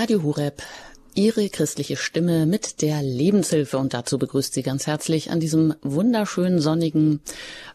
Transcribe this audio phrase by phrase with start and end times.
[0.00, 0.62] Radio Hureb,
[1.16, 6.60] Ihre christliche Stimme mit der Lebenshilfe und dazu begrüßt Sie ganz herzlich an diesem wunderschönen
[6.60, 7.20] sonnigen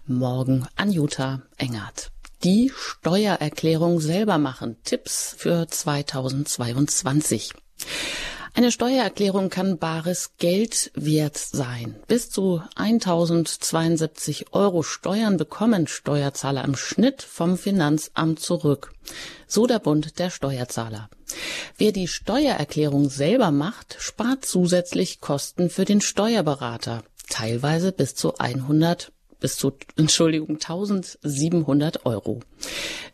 [0.08, 2.12] Morgen Anjuta Engert.
[2.46, 4.78] Die Steuererklärung selber machen.
[4.86, 7.52] Tipps für 2022.
[8.56, 11.96] Eine Steuererklärung kann bares Geld wert sein.
[12.08, 18.94] Bis zu 1072 Euro Steuern bekommen Steuerzahler im Schnitt vom Finanzamt zurück.
[19.48, 21.10] So der Bund der Steuerzahler.
[21.80, 27.04] Wer die Steuererklärung selber macht, spart zusätzlich Kosten für den Steuerberater.
[27.30, 32.40] Teilweise bis zu 100 bis zu, Entschuldigung, 1700 Euro.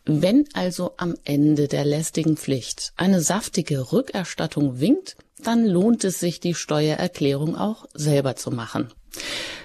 [0.06, 6.40] Wenn also am Ende der lästigen Pflicht eine saftige Rückerstattung winkt, dann lohnt es sich,
[6.40, 8.92] die Steuererklärung auch selber zu machen.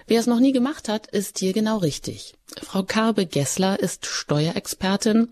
[0.06, 2.34] Wer es noch nie gemacht hat, ist hier genau richtig.
[2.62, 5.28] Frau Karbe Gessler ist Steuerexpertin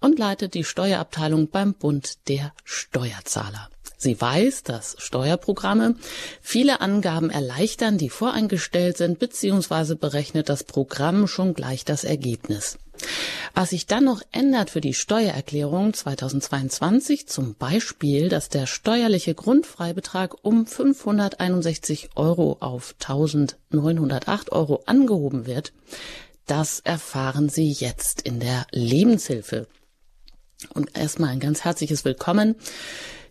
[0.00, 3.68] und leitet die Steuerabteilung beim Bund der Steuerzahler.
[3.96, 5.96] Sie weiß, dass Steuerprogramme
[6.42, 12.78] viele Angaben erleichtern, die voreingestellt sind, beziehungsweise berechnet das Programm schon gleich das Ergebnis.
[13.54, 20.34] Was sich dann noch ändert für die Steuererklärung 2022, zum Beispiel, dass der steuerliche Grundfreibetrag
[20.42, 25.72] um 561 Euro auf 1908 Euro angehoben wird,
[26.46, 29.66] das erfahren Sie jetzt in der Lebenshilfe.
[30.72, 32.56] Und erstmal ein ganz herzliches Willkommen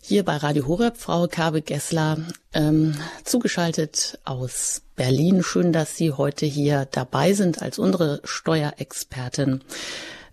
[0.06, 2.18] hier bei Radio Horeb, Frau Kabe Gessler,
[2.52, 5.42] ähm, zugeschaltet aus Berlin.
[5.42, 9.62] Schön, dass Sie heute hier dabei sind als unsere Steuerexpertin.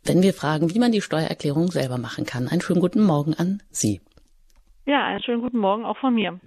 [0.04, 2.50] Wenn wir fragen, wie man die Steuererklärung selber machen kann.
[2.50, 4.02] Einen schönen guten Morgen an Sie.
[4.86, 6.38] Ja, einen schönen guten Morgen auch von mir.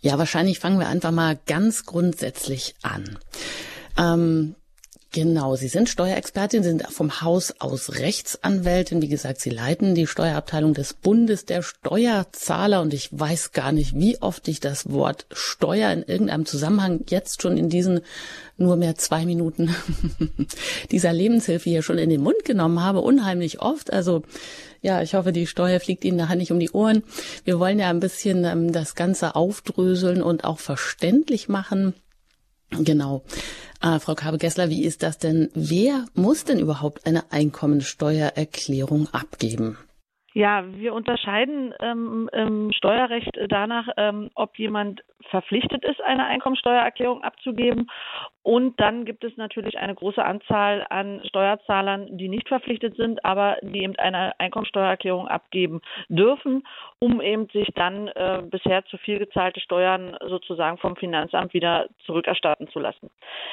[0.00, 3.18] Ja, wahrscheinlich fangen wir einfach mal ganz grundsätzlich an.
[3.96, 4.54] Ähm,
[5.12, 9.02] Genau, Sie sind Steuerexpertin, sind vom Haus aus Rechtsanwältin.
[9.02, 13.96] Wie gesagt, Sie leiten die Steuerabteilung des Bundes der Steuerzahler und ich weiß gar nicht,
[13.96, 18.02] wie oft ich das Wort Steuer in irgendeinem Zusammenhang jetzt schon in diesen
[18.56, 19.74] nur mehr zwei Minuten
[20.92, 23.00] dieser Lebenshilfe hier schon in den Mund genommen habe.
[23.00, 23.92] Unheimlich oft.
[23.92, 24.22] Also
[24.80, 27.02] ja, ich hoffe, die Steuer fliegt Ihnen nachher nicht um die Ohren.
[27.44, 31.94] Wir wollen ja ein bisschen ähm, das Ganze aufdröseln und auch verständlich machen.
[32.70, 33.22] Genau.
[33.82, 35.50] Äh, Frau Kabe-Gessler, wie ist das denn?
[35.54, 39.78] Wer muss denn überhaupt eine Einkommensteuererklärung abgeben?
[40.32, 47.90] Ja, wir unterscheiden ähm, im Steuerrecht danach, ähm, ob jemand verpflichtet ist, eine Einkommensteuererklärung abzugeben.
[48.42, 53.58] Und dann gibt es natürlich eine große Anzahl an Steuerzahlern, die nicht verpflichtet sind, aber
[53.60, 56.66] die eben eine Einkommensteuererklärung abgeben dürfen,
[56.98, 62.68] um eben sich dann äh, bisher zu viel gezahlte Steuern sozusagen vom Finanzamt wieder zurückerstatten
[62.68, 63.10] zu lassen.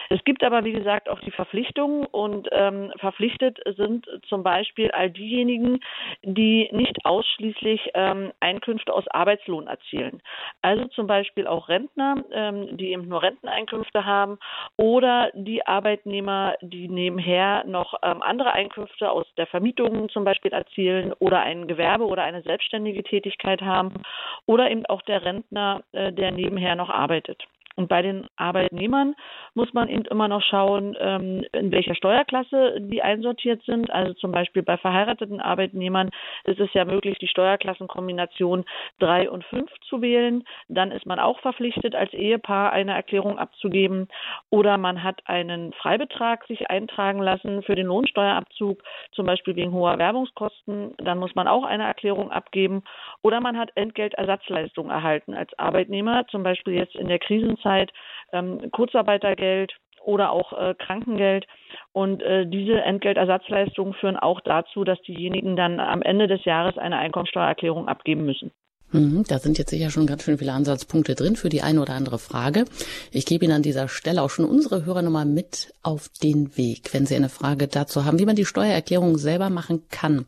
[0.09, 5.11] Es gibt aber, wie gesagt, auch die Verpflichtungen und ähm, verpflichtet sind zum Beispiel all
[5.11, 5.79] diejenigen,
[6.23, 10.21] die nicht ausschließlich ähm, Einkünfte aus Arbeitslohn erzielen.
[10.61, 14.39] Also zum Beispiel auch Rentner, ähm, die eben nur Renteneinkünfte haben
[14.77, 21.13] oder die Arbeitnehmer, die nebenher noch ähm, andere Einkünfte aus der Vermietung zum Beispiel erzielen
[21.13, 24.03] oder ein Gewerbe oder eine selbstständige Tätigkeit haben
[24.45, 27.43] oder eben auch der Rentner, äh, der nebenher noch arbeitet.
[27.77, 29.15] Und bei den Arbeitnehmern
[29.53, 33.91] muss man eben immer noch schauen, ähm, in welcher Steuerklasse die einsortiert sind.
[33.91, 36.09] Also zum Beispiel bei verheirateten Arbeitnehmern
[36.45, 38.65] ist es ja möglich, die Steuerklassenkombination
[38.97, 40.43] drei und fünf zu wählen.
[40.69, 44.07] Dann ist man auch verpflichtet, als Ehepaar eine Erklärung abzugeben.
[44.49, 49.99] Oder man hat einen Freibetrag sich eintragen lassen für den Lohnsteuerabzug, zum Beispiel wegen hoher
[49.99, 50.95] Werbungskosten.
[50.97, 52.81] Dann muss man auch eine Erklärung abgeben.
[53.21, 57.91] Oder man hat Entgeltersatzleistung erhalten als Arbeitnehmer, zum Beispiel jetzt in der Krisenzeit Elternzeit,
[58.33, 59.73] ähm, Kurzarbeitergeld
[60.03, 61.45] oder auch äh, Krankengeld.
[61.91, 66.97] Und äh, diese Entgeltersatzleistungen führen auch dazu, dass diejenigen dann am Ende des Jahres eine
[66.97, 68.51] Einkommensteuererklärung abgeben müssen.
[68.91, 71.93] Mhm, da sind jetzt sicher schon ganz schön viele Ansatzpunkte drin für die eine oder
[71.93, 72.63] andere Frage.
[73.11, 77.05] Ich gebe Ihnen an dieser Stelle auch schon unsere Hörernummer mit auf den Weg, wenn
[77.05, 80.25] Sie eine Frage dazu haben, wie man die Steuererklärung selber machen kann.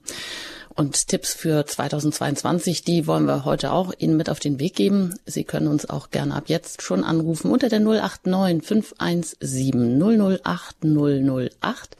[0.79, 5.13] Und Tipps für 2022, die wollen wir heute auch Ihnen mit auf den Weg geben.
[5.25, 10.01] Sie können uns auch gerne ab jetzt schon anrufen unter der 089 517
[10.41, 11.97] 008 008.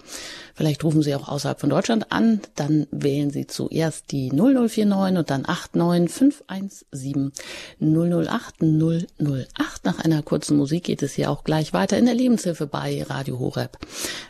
[0.55, 5.29] Vielleicht rufen Sie auch außerhalb von Deutschland an, dann wählen Sie zuerst die 0049 und
[5.29, 7.33] dann 89 517
[7.81, 9.83] 008 008.
[9.83, 13.39] Nach einer kurzen Musik geht es hier auch gleich weiter in der Lebenshilfe bei Radio
[13.39, 13.77] Horeb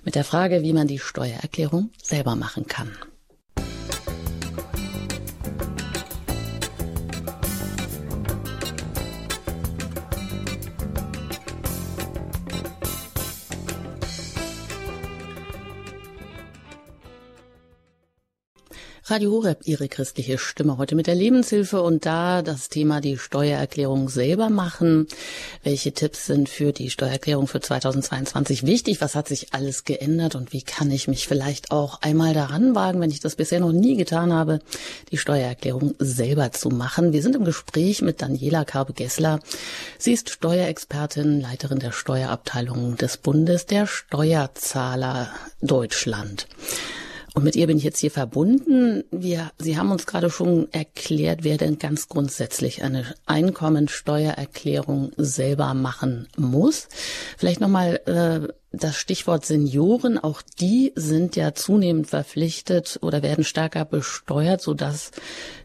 [0.04, 2.90] mit der Frage, wie man die Steuererklärung selber machen kann.
[19.10, 24.08] Radio Horeb, Ihre christliche Stimme heute mit der Lebenshilfe und da das Thema die Steuererklärung
[24.08, 25.08] selber machen.
[25.64, 29.02] Welche Tipps sind für die Steuererklärung für 2022 wichtig?
[29.02, 33.02] Was hat sich alles geändert und wie kann ich mich vielleicht auch einmal daran wagen,
[33.02, 34.60] wenn ich das bisher noch nie getan habe,
[35.12, 37.12] die Steuererklärung selber zu machen?
[37.12, 39.40] Wir sind im Gespräch mit Daniela Karbe-Gessler.
[39.98, 46.46] Sie ist Steuerexpertin, Leiterin der Steuerabteilung des Bundes der Steuerzahler Deutschland.
[47.34, 49.04] Und mit ihr bin ich jetzt hier verbunden.
[49.12, 56.28] Wir, Sie haben uns gerade schon erklärt, wer denn ganz grundsätzlich eine Einkommensteuererklärung selber machen
[56.38, 56.88] muss.
[57.38, 60.18] Vielleicht nochmal äh, das Stichwort Senioren.
[60.18, 65.12] Auch die sind ja zunehmend verpflichtet oder werden stärker besteuert, sodass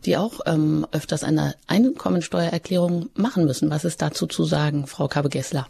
[0.04, 3.70] die auch ähm, öfters eine Einkommensteuererklärung machen müssen.
[3.70, 5.66] Was ist dazu zu sagen, Frau Kabe-Gessler?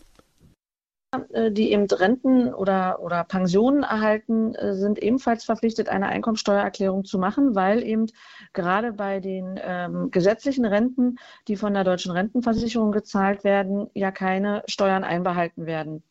[1.33, 7.19] Äh, die eben Renten oder, oder Pensionen erhalten, äh, sind ebenfalls verpflichtet, eine Einkommensteuererklärung zu
[7.19, 8.07] machen, weil eben
[8.53, 11.17] gerade bei den ähm, gesetzlichen Renten,
[11.49, 16.03] die von der deutschen Rentenversicherung gezahlt werden, ja keine Steuern einbehalten werden.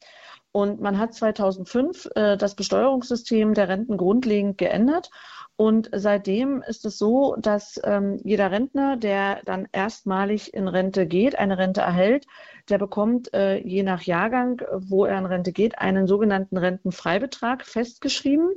[0.51, 5.09] Und man hat 2005 äh, das Besteuerungssystem der Renten grundlegend geändert
[5.55, 11.37] und seitdem ist es so, dass ähm, jeder Rentner, der dann erstmalig in Rente geht,
[11.37, 12.25] eine Rente erhält,
[12.69, 18.49] der bekommt äh, je nach Jahrgang, wo er in Rente geht, einen sogenannten Rentenfreibetrag festgeschrieben.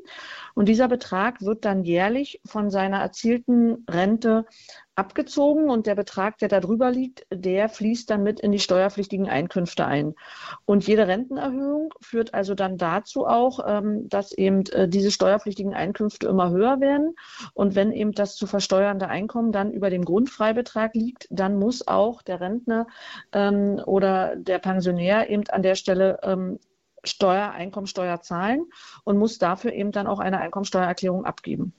[0.54, 4.46] Und dieser Betrag wird dann jährlich von seiner erzielten Rente
[4.96, 9.28] abgezogen und der Betrag, der da drüber liegt, der fließt dann mit in die steuerpflichtigen
[9.28, 10.14] Einkünfte ein.
[10.64, 16.26] Und jede Rentenerhöhung führt also dann dazu auch, ähm, dass eben äh, diese steuerpflichtigen Einkünfte
[16.26, 17.14] immer höher werden.
[17.52, 22.22] Und wenn eben das zu versteuernde Einkommen dann über dem Grundfreibetrag liegt, dann muss auch
[22.22, 22.86] der Rentner
[23.32, 26.58] ähm, oder der Pensionär eben an der Stelle ähm,
[27.02, 28.66] Steuer, Einkommensteuer zahlen
[29.04, 31.72] und muss dafür eben dann auch eine Einkommensteuererklärung abgeben.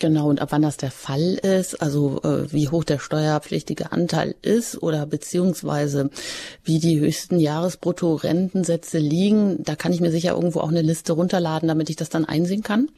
[0.00, 4.34] Genau, und ab wann das der Fall ist, also äh, wie hoch der steuerpflichtige Anteil
[4.42, 6.10] ist oder beziehungsweise
[6.64, 11.68] wie die höchsten Jahresbruttorentensätze liegen, da kann ich mir sicher irgendwo auch eine Liste runterladen,
[11.68, 12.88] damit ich das dann einsehen kann.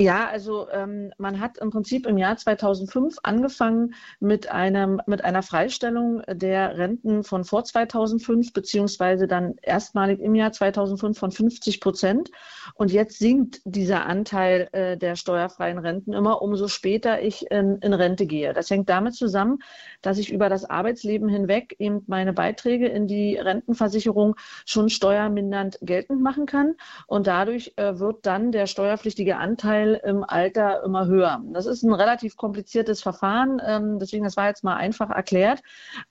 [0.00, 5.42] Ja, also ähm, man hat im Prinzip im Jahr 2005 angefangen mit einem mit einer
[5.42, 12.30] Freistellung der Renten von vor 2005 beziehungsweise dann erstmalig im Jahr 2005 von 50 Prozent
[12.74, 17.92] und jetzt sinkt dieser Anteil äh, der steuerfreien Renten immer umso später ich in, in
[17.92, 18.54] Rente gehe.
[18.54, 19.58] Das hängt damit zusammen,
[20.00, 24.36] dass ich über das Arbeitsleben hinweg eben meine Beiträge in die Rentenversicherung
[24.66, 26.74] schon steuermindernd geltend machen kann
[27.06, 31.42] und dadurch äh, wird dann der steuerpflichtige Anteil im Alter immer höher.
[31.52, 35.62] Das ist ein relativ kompliziertes Verfahren, ähm, deswegen das war jetzt mal einfach erklärt.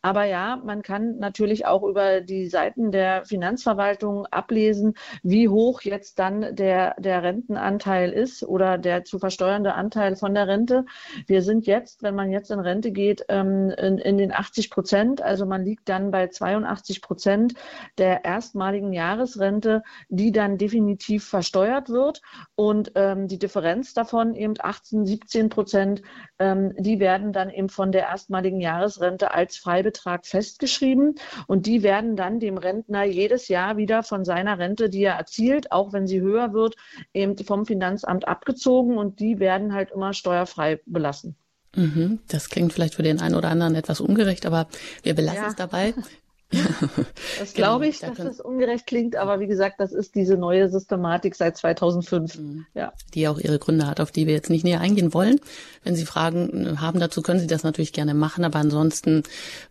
[0.01, 6.19] Aber ja, man kann natürlich auch über die Seiten der Finanzverwaltung ablesen, wie hoch jetzt
[6.19, 10.85] dann der, der Rentenanteil ist oder der zu versteuernde Anteil von der Rente.
[11.27, 15.21] Wir sind jetzt, wenn man jetzt in Rente geht, ähm, in, in den 80 Prozent.
[15.21, 17.53] Also man liegt dann bei 82 Prozent
[17.97, 22.21] der erstmaligen Jahresrente, die dann definitiv versteuert wird.
[22.55, 26.01] Und ähm, die Differenz Differenz davon, eben 18, 17 Prozent,
[26.39, 31.15] ähm, die werden dann eben von der erstmaligen Jahresrente als Freibetrag festgeschrieben
[31.45, 35.71] und die werden dann dem Rentner jedes Jahr wieder von seiner Rente, die er erzielt,
[35.71, 36.75] auch wenn sie höher wird,
[37.13, 41.35] eben vom Finanzamt abgezogen und die werden halt immer steuerfrei belassen.
[41.75, 44.67] Mhm, das klingt vielleicht für den einen oder anderen etwas ungerecht, aber
[45.03, 45.49] wir belassen ja.
[45.49, 45.93] es dabei.
[47.39, 50.37] Das glaube ich, genau, da dass das ungerecht klingt, aber wie gesagt, das ist diese
[50.37, 52.37] neue Systematik seit 2005.
[52.39, 52.65] Mhm.
[52.73, 52.93] Ja.
[53.13, 55.39] Die auch ihre Gründe hat, auf die wir jetzt nicht näher eingehen wollen.
[55.83, 59.23] Wenn Sie Fragen äh, haben dazu, können Sie das natürlich gerne machen, aber ansonsten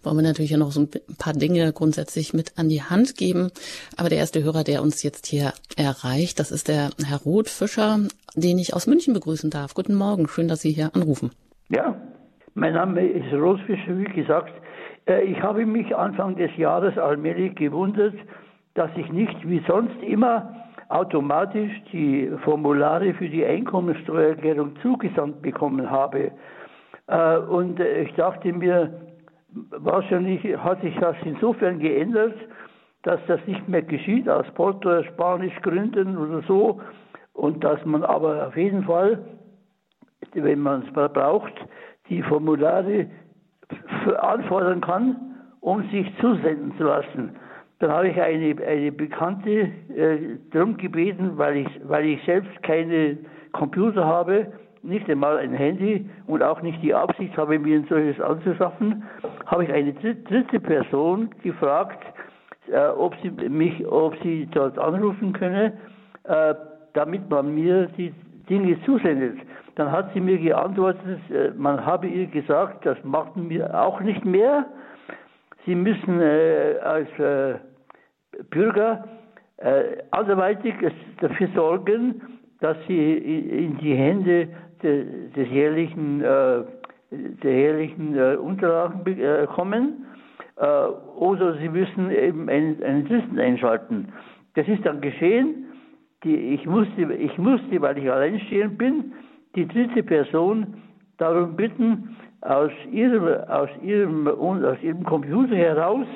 [0.02, 3.50] wollen wir natürlich ja noch so ein paar Dinge grundsätzlich mit an die Hand geben.
[3.96, 8.00] Aber der erste Hörer, der uns jetzt hier erreicht, das ist der Herr Roth Fischer,
[8.34, 9.74] den ich aus München begrüßen darf.
[9.74, 11.30] Guten Morgen, schön, dass Sie hier anrufen.
[11.68, 12.00] Ja,
[12.54, 14.52] mein Name ist Roth Fischer, wie gesagt.
[15.10, 18.14] Äh, ich habe mich Anfang des Jahres allmählich gewundert,
[18.74, 20.54] dass ich nicht wie sonst immer
[20.88, 26.30] automatisch die Formulare für die Einkommensteuererklärung zugesandt bekommen habe.
[27.08, 29.00] Äh, und ich dachte mir,
[29.70, 32.34] wahrscheinlich hat sich das insofern geändert,
[33.02, 36.80] dass das nicht mehr geschieht aus Portoerspanischgründen oder so
[37.32, 39.24] und dass man aber auf jeden Fall,
[40.34, 41.54] wenn man es braucht,
[42.08, 43.06] die Formulare
[44.20, 45.16] anfordern kann,
[45.60, 47.36] um sich zusenden zu lassen.
[47.80, 53.16] Dann habe ich eine, eine Bekannte äh, darum gebeten, weil ich, weil ich selbst keine
[53.52, 58.20] Computer habe, nicht einmal ein Handy und auch nicht die Absicht habe, mir ein solches
[58.20, 59.02] anzuschaffen,
[59.46, 62.02] habe ich eine dritte Person gefragt,
[62.70, 65.72] äh, ob sie mich, ob sie dort anrufen könne,
[66.24, 66.54] äh,
[66.92, 68.12] damit man mir die
[68.48, 69.38] Dinge zusendet.
[69.76, 74.24] Dann hat sie mir geantwortet, äh, man habe ihr gesagt, das machten wir auch nicht
[74.24, 74.66] mehr.
[75.66, 77.58] Sie müssen äh, als äh,
[78.50, 79.04] Bürger
[79.58, 80.74] äh, anderweitig
[81.20, 84.48] dafür sorgen, dass sie in die Hände
[84.82, 86.62] de, des jährlichen, äh,
[87.10, 90.06] der jährlichen äh, Unterlagen äh, kommen
[90.56, 90.66] äh,
[91.16, 94.12] oder sie müssen eben einen, einen einschalten.
[94.54, 95.66] Das ist dann geschehen.
[96.24, 99.12] Die, ich, musste, ich musste, weil ich alleinstehend bin,
[99.54, 100.82] die dritte Person
[101.18, 106.06] darum bitten, aus ihrem, aus ihrem, aus ihrem Computer heraus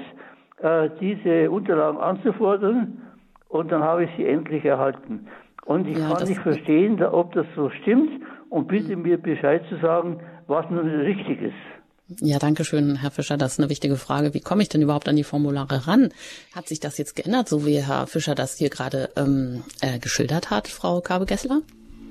[0.58, 3.02] äh, diese Unterlagen anzufordern
[3.48, 5.26] und dann habe ich sie endlich erhalten.
[5.66, 8.10] Und ich ja, kann nicht verstehen, ob das so stimmt
[8.50, 12.20] und bitte mir Bescheid zu sagen, was nun richtig ist.
[12.20, 13.38] Ja, danke schön, Herr Fischer.
[13.38, 14.34] Das ist eine wichtige Frage.
[14.34, 16.10] Wie komme ich denn überhaupt an die Formulare ran?
[16.54, 20.50] Hat sich das jetzt geändert, so wie Herr Fischer das hier gerade ähm, äh, geschildert
[20.50, 21.62] hat, Frau Kabe-Gessler?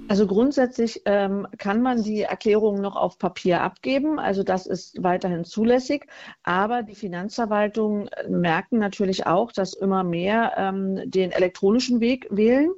[0.10, 4.20] Also grundsätzlich ähm, kann man die Erklärung noch auf Papier abgeben.
[4.20, 6.08] Also das ist weiterhin zulässig.
[6.44, 12.72] Aber die Finanzverwaltungen merken natürlich auch, dass immer mehr ähm, den elektronischen Weg wählen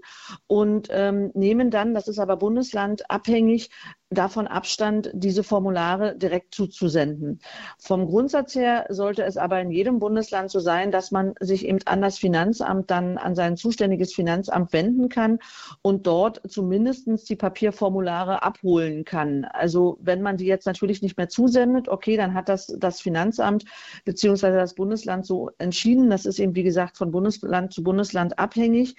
[0.47, 3.69] und ähm, nehmen dann, das ist aber bundeslandabhängig,
[4.11, 7.39] davon Abstand, diese Formulare direkt zuzusenden.
[7.79, 11.79] Vom Grundsatz her sollte es aber in jedem Bundesland so sein, dass man sich eben
[11.85, 15.39] an das Finanzamt dann, an sein zuständiges Finanzamt wenden kann
[15.81, 19.45] und dort zumindest die Papierformulare abholen kann.
[19.45, 23.65] Also wenn man die jetzt natürlich nicht mehr zusendet, okay, dann hat das das Finanzamt
[24.05, 26.09] beziehungsweise das Bundesland so entschieden.
[26.09, 28.95] Das ist eben, wie gesagt, von Bundesland zu Bundesland abhängig.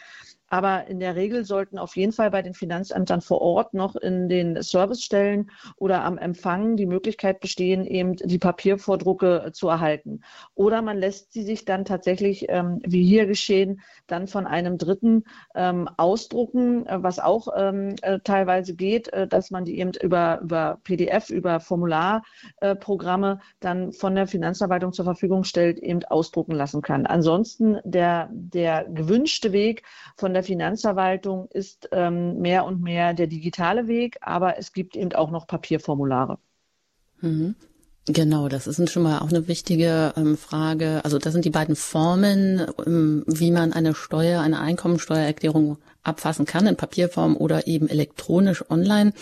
[0.49, 4.29] Aber in der Regel sollten auf jeden Fall bei den Finanzämtern vor Ort noch in
[4.29, 10.21] den Servicestellen oder am Empfang die Möglichkeit bestehen, eben die Papiervordrucke zu erhalten.
[10.55, 15.25] Oder man lässt sie sich dann tatsächlich, ähm, wie hier geschehen, dann von einem Dritten
[15.55, 20.41] ähm, ausdrucken, äh, was auch ähm, äh, teilweise geht, äh, dass man die eben über,
[20.43, 26.83] über PDF, über Formularprogramme äh, dann von der Finanzverwaltung zur Verfügung stellt, eben ausdrucken lassen
[26.83, 27.07] kann.
[27.07, 29.83] Ansonsten der, der gewünschte Weg
[30.17, 35.14] von der Finanzverwaltung ist ähm, mehr und mehr der digitale Weg, aber es gibt eben
[35.14, 36.38] auch noch Papierformulare.
[37.23, 37.55] Mhm.
[38.09, 41.00] Genau, das ist schon mal auch eine wichtige ähm, Frage.
[41.05, 46.66] Also das sind die beiden Formen, ähm, wie man eine Steuer, eine Einkommensteuererklärung abfassen kann,
[46.66, 49.14] in Papierform oder eben elektronisch online.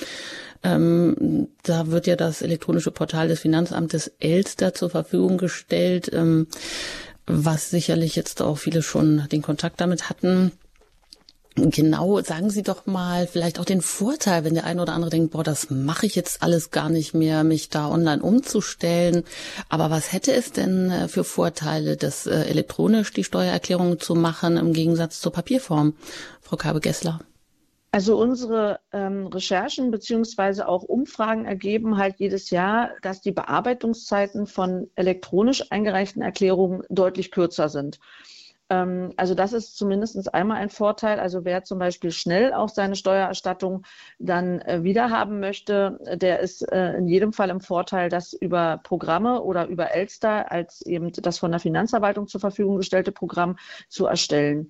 [0.65, 6.49] Ähm, da wird ja das elektronische Portal des Finanzamtes Elster zur Verfügung gestellt, ähm,
[7.27, 10.51] was sicherlich jetzt auch viele schon den Kontakt damit hatten.
[11.57, 15.31] Genau, sagen Sie doch mal vielleicht auch den Vorteil, wenn der eine oder andere denkt,
[15.31, 19.23] boah, das mache ich jetzt alles gar nicht mehr, mich da online umzustellen.
[19.69, 24.57] Aber was hätte es denn äh, für Vorteile, das äh, elektronisch die Steuererklärung zu machen
[24.57, 25.95] im Gegensatz zur Papierform,
[26.41, 27.21] Frau Kabe-Gessler?
[27.93, 34.91] Also unsere ähm, Recherchen beziehungsweise auch Umfragen ergeben halt jedes Jahr, dass die Bearbeitungszeiten von
[34.97, 38.01] elektronisch eingereichten Erklärungen deutlich kürzer sind.
[38.71, 41.21] Ähm, also das ist zumindest einmal ein Vorteil.
[41.21, 43.85] Also wer zum Beispiel schnell auch seine Steuererstattung
[44.19, 49.43] dann äh, wiederhaben möchte, der ist äh, in jedem Fall im Vorteil, das über Programme
[49.43, 53.57] oder über Elster als eben das von der Finanzverwaltung zur Verfügung gestellte Programm
[53.89, 54.69] zu erstellen.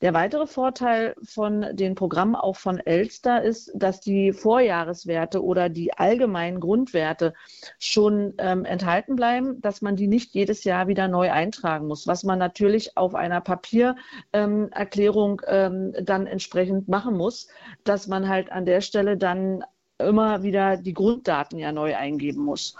[0.00, 5.92] Der weitere Vorteil von den Programmen auch von Elster ist, dass die Vorjahreswerte oder die
[5.92, 7.34] allgemeinen Grundwerte
[7.78, 12.24] schon ähm, enthalten bleiben, dass man die nicht jedes Jahr wieder neu eintragen muss, was
[12.24, 17.48] man natürlich auf einer Papiererklärung ähm, dann entsprechend machen muss,
[17.84, 19.62] dass man halt an der Stelle dann
[19.98, 22.74] immer wieder die Grunddaten ja neu eingeben muss.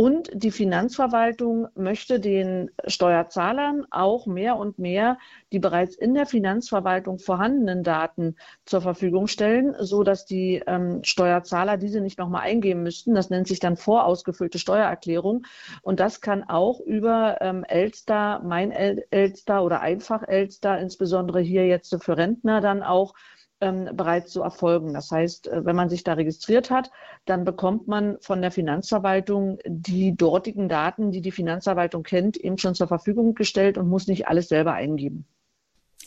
[0.00, 5.18] Und die Finanzverwaltung möchte den Steuerzahlern auch mehr und mehr
[5.50, 11.78] die bereits in der Finanzverwaltung vorhandenen Daten zur Verfügung stellen, so dass die ähm, Steuerzahler
[11.78, 13.12] diese nicht nochmal eingeben müssten.
[13.12, 15.44] Das nennt sich dann vorausgefüllte Steuererklärung.
[15.82, 21.92] Und das kann auch über ähm, Elster, Mein Elster oder Einfach Elster, insbesondere hier jetzt
[22.04, 23.14] für Rentner dann auch
[23.60, 24.94] ähm, bereits zu erfolgen.
[24.94, 26.90] Das heißt, äh, wenn man sich da registriert hat,
[27.24, 32.74] dann bekommt man von der Finanzverwaltung die dortigen Daten, die die Finanzverwaltung kennt, eben schon
[32.74, 35.26] zur Verfügung gestellt und muss nicht alles selber eingeben.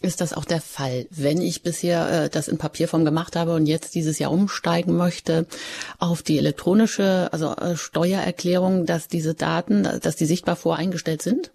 [0.02, 3.68] Ist das auch der Fall, wenn ich bisher äh, das in Papierform gemacht habe und
[3.68, 5.46] jetzt dieses Jahr umsteigen möchte
[6.00, 11.52] auf die elektronische, also äh, Steuererklärung, dass diese Daten, dass die sichtbar voreingestellt sind?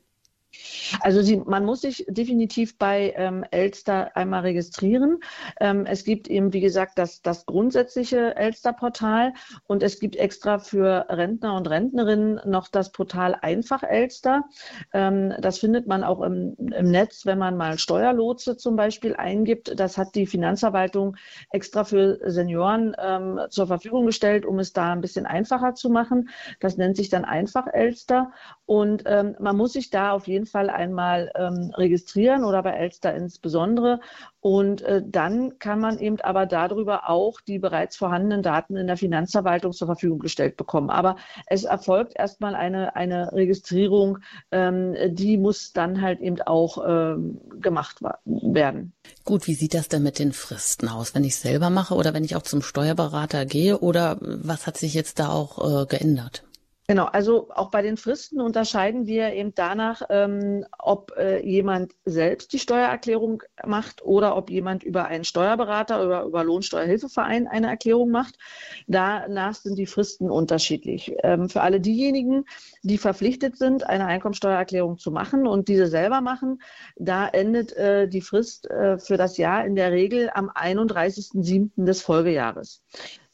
[1.00, 5.18] Also sie, man muss sich definitiv bei ähm, Elster einmal registrieren.
[5.60, 9.32] Ähm, es gibt eben, wie gesagt, das, das grundsätzliche Elster-Portal
[9.66, 14.44] und es gibt extra für Rentner und Rentnerinnen noch das Portal Einfach Elster.
[14.92, 19.78] Ähm, das findet man auch im, im Netz, wenn man mal Steuerlotse zum Beispiel eingibt.
[19.78, 21.16] Das hat die Finanzverwaltung
[21.50, 26.28] extra für Senioren ähm, zur Verfügung gestellt, um es da ein bisschen einfacher zu machen.
[26.60, 28.32] Das nennt sich dann Einfach Elster
[28.66, 33.14] und ähm, man muss sich da auf jeden Fall einmal ähm, registrieren oder bei Elster
[33.14, 34.00] insbesondere.
[34.40, 38.96] Und äh, dann kann man eben aber darüber auch die bereits vorhandenen Daten in der
[38.96, 40.88] Finanzverwaltung zur Verfügung gestellt bekommen.
[40.88, 44.18] Aber es erfolgt erstmal eine, eine Registrierung,
[44.52, 48.92] ähm, die muss dann halt eben auch ähm, gemacht werden.
[49.24, 52.14] Gut, wie sieht das denn mit den Fristen aus, wenn ich es selber mache oder
[52.14, 56.45] wenn ich auch zum Steuerberater gehe oder was hat sich jetzt da auch äh, geändert?
[56.88, 62.52] Genau, also auch bei den Fristen unterscheiden wir eben danach, ähm, ob äh, jemand selbst
[62.52, 68.38] die Steuererklärung macht oder ob jemand über einen Steuerberater oder über Lohnsteuerhilfeverein eine Erklärung macht.
[68.86, 71.12] Danach sind die Fristen unterschiedlich.
[71.24, 72.44] Ähm, für alle diejenigen,
[72.84, 76.62] die verpflichtet sind, eine Einkommensteuererklärung zu machen und diese selber machen,
[76.94, 81.84] da endet äh, die Frist äh, für das Jahr in der Regel am 31.07.
[81.84, 82.80] des Folgejahres.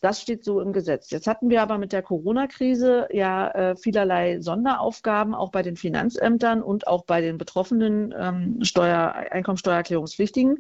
[0.03, 1.11] Das steht so im Gesetz.
[1.11, 6.61] Jetzt hatten wir aber mit der Corona-Krise ja äh, vielerlei Sonderaufgaben, auch bei den Finanzämtern
[6.61, 10.59] und auch bei den betroffenen ähm, Steuer, Einkommensteuererklärungspflichtigen.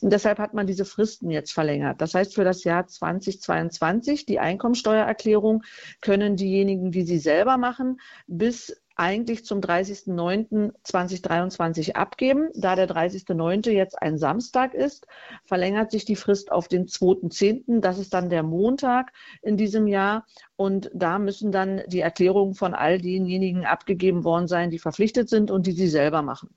[0.00, 2.00] Und deshalb hat man diese Fristen jetzt verlängert.
[2.00, 5.62] Das heißt, für das Jahr 2022, die Einkommensteuererklärung,
[6.00, 12.50] können diejenigen, die sie selber machen, bis eigentlich zum 30.09.2023 abgeben.
[12.54, 13.70] Da der 30.09.
[13.70, 15.06] jetzt ein Samstag ist,
[15.44, 17.80] verlängert sich die Frist auf den 2.10.
[17.80, 20.26] Das ist dann der Montag in diesem Jahr.
[20.56, 25.50] Und da müssen dann die Erklärungen von all denjenigen abgegeben worden sein, die verpflichtet sind
[25.50, 26.50] und die sie selber machen.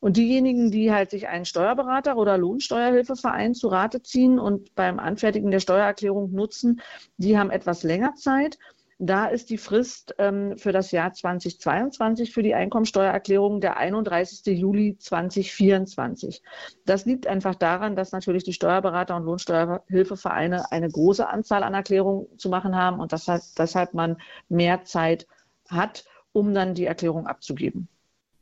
[0.00, 5.52] Und diejenigen, die halt sich einen Steuerberater oder Lohnsteuerhilfeverein zu Rate ziehen und beim Anfertigen
[5.52, 6.80] der Steuererklärung nutzen,
[7.18, 8.58] die haben etwas länger Zeit.
[9.00, 14.58] Da ist die Frist ähm, für das Jahr 2022 für die Einkommensteuererklärung der 31.
[14.58, 16.42] Juli 2024.
[16.84, 22.26] Das liegt einfach daran, dass natürlich die Steuerberater und Lohnsteuerhilfevereine eine große Anzahl an Erklärungen
[22.38, 24.16] zu machen haben und das heißt, deshalb man
[24.48, 25.28] mehr Zeit
[25.68, 27.88] hat, um dann die Erklärung abzugeben.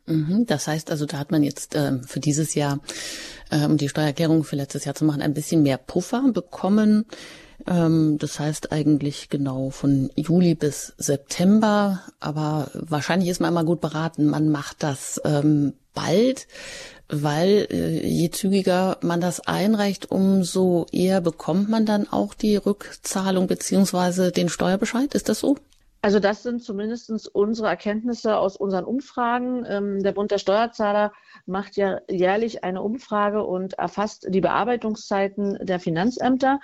[0.06, 2.80] Mhm, das heißt also, da hat man jetzt äh, für dieses Jahr,
[3.50, 7.04] äh, um die Steuererklärung für letztes Jahr zu machen, ein bisschen mehr Puffer bekommen.
[7.66, 12.02] Ähm, das heißt eigentlich genau von Juli bis September.
[12.20, 16.46] Aber wahrscheinlich ist man immer gut beraten, man macht das ähm, bald,
[17.08, 23.46] weil äh, je zügiger man das einreicht, umso eher bekommt man dann auch die Rückzahlung
[23.46, 25.14] beziehungsweise den Steuerbescheid.
[25.14, 25.56] Ist das so?
[26.06, 29.66] Also das sind zumindest unsere Erkenntnisse aus unseren Umfragen.
[29.68, 31.12] Ähm, der Bund der Steuerzahler
[31.46, 36.60] macht ja jährlich eine Umfrage und erfasst die Bearbeitungszeiten der Finanzämter.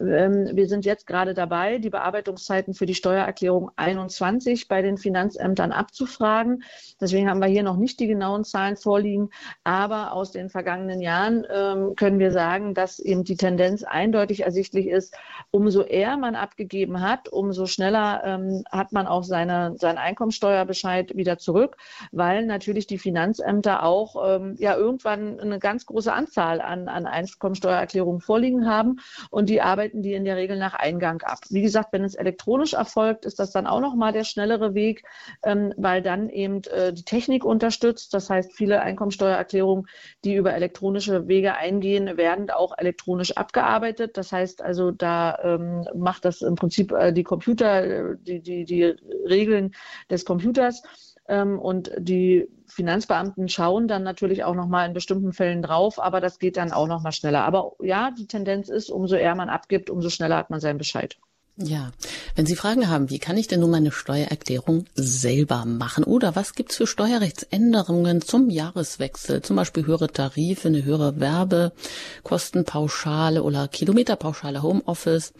[0.00, 5.72] Ähm, wir sind jetzt gerade dabei, die Bearbeitungszeiten für die Steuererklärung 21 bei den Finanzämtern
[5.72, 6.62] abzufragen.
[6.98, 9.28] Deswegen haben wir hier noch nicht die genauen Zahlen vorliegen.
[9.62, 14.86] Aber aus den vergangenen Jahren ähm, können wir sagen, dass eben die Tendenz eindeutig ersichtlich
[14.86, 15.14] ist.
[15.50, 21.38] Umso eher man abgegeben hat, umso schneller ähm, hat man auch seine, seinen Einkommensteuerbescheid wieder
[21.38, 21.76] zurück,
[22.12, 28.20] weil natürlich die Finanzämter auch ähm, ja irgendwann eine ganz große Anzahl an, an Einkommensteuererklärungen
[28.20, 31.40] vorliegen haben und die arbeiten die in der Regel nach Eingang ab.
[31.50, 35.02] Wie gesagt, wenn es elektronisch erfolgt, ist das dann auch nochmal der schnellere Weg,
[35.42, 38.14] ähm, weil dann eben äh, die Technik unterstützt.
[38.14, 39.86] Das heißt, viele Einkommensteuererklärungen,
[40.22, 44.16] die über elektronische Wege eingehen, werden auch elektronisch abgearbeitet.
[44.16, 48.64] Das heißt also, da ähm, macht das im Prinzip äh, die Computer, äh, die, die,
[48.66, 48.94] die
[49.28, 49.74] Regeln
[50.10, 50.82] des Computers.
[51.28, 56.38] Ähm, und die Finanzbeamten schauen dann natürlich auch nochmal in bestimmten Fällen drauf, aber das
[56.38, 57.44] geht dann auch nochmal schneller.
[57.44, 61.18] Aber ja, die Tendenz ist, umso eher man abgibt, umso schneller hat man seinen Bescheid.
[61.58, 61.90] Ja,
[62.34, 66.04] wenn Sie Fragen haben, wie kann ich denn nun meine Steuererklärung selber machen?
[66.04, 69.40] Oder was gibt's für Steuerrechtsänderungen zum Jahreswechsel?
[69.40, 75.32] Zum Beispiel höhere Tarife, eine höhere Werbekostenpauschale oder Kilometerpauschale Homeoffice.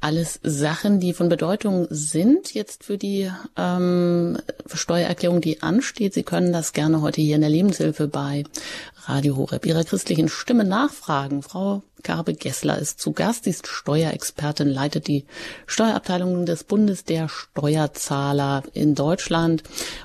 [0.00, 4.38] Alles Sachen, die von Bedeutung sind jetzt für die ähm,
[4.72, 6.14] Steuererklärung, die ansteht.
[6.14, 8.44] Sie können das gerne heute hier in der Lebenshilfe bei
[9.04, 11.42] Radio Horeb Ihrer christlichen Stimme nachfragen.
[11.42, 13.44] Frau Garbe Gessler ist zu Gast.
[13.44, 15.26] Sie ist Steuerexpertin, leitet die
[15.66, 19.62] Steuerabteilung des Bundes der Steuerzahler in Deutschland.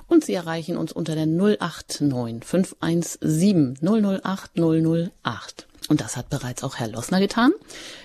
[0.08, 5.68] Und Sie erreichen uns unter der 089 517 008 008.
[5.90, 7.52] Und das hat bereits auch Herr Lossner getan.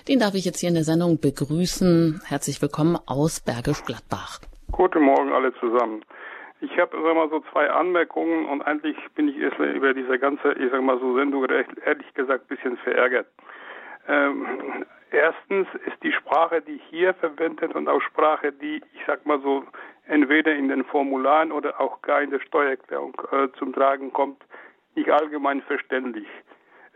[0.07, 2.21] Den darf ich jetzt hier in der Sendung begrüßen.
[2.25, 4.39] Herzlich willkommen aus Bergisch Gladbach.
[4.71, 6.03] Guten Morgen alle zusammen.
[6.61, 10.53] Ich habe sag mal so zwei Anmerkungen und eigentlich bin ich erst über diese ganze,
[10.53, 13.27] ich sag mal so Sendung ehrlich gesagt ein bisschen verärgert.
[14.09, 19.39] Ähm, erstens ist die Sprache, die hier verwendet und auch Sprache, die ich sag mal
[19.41, 19.63] so
[20.07, 24.43] entweder in den Formularen oder auch gar in der Steuererklärung äh, zum Tragen kommt,
[24.95, 26.27] nicht allgemein verständlich.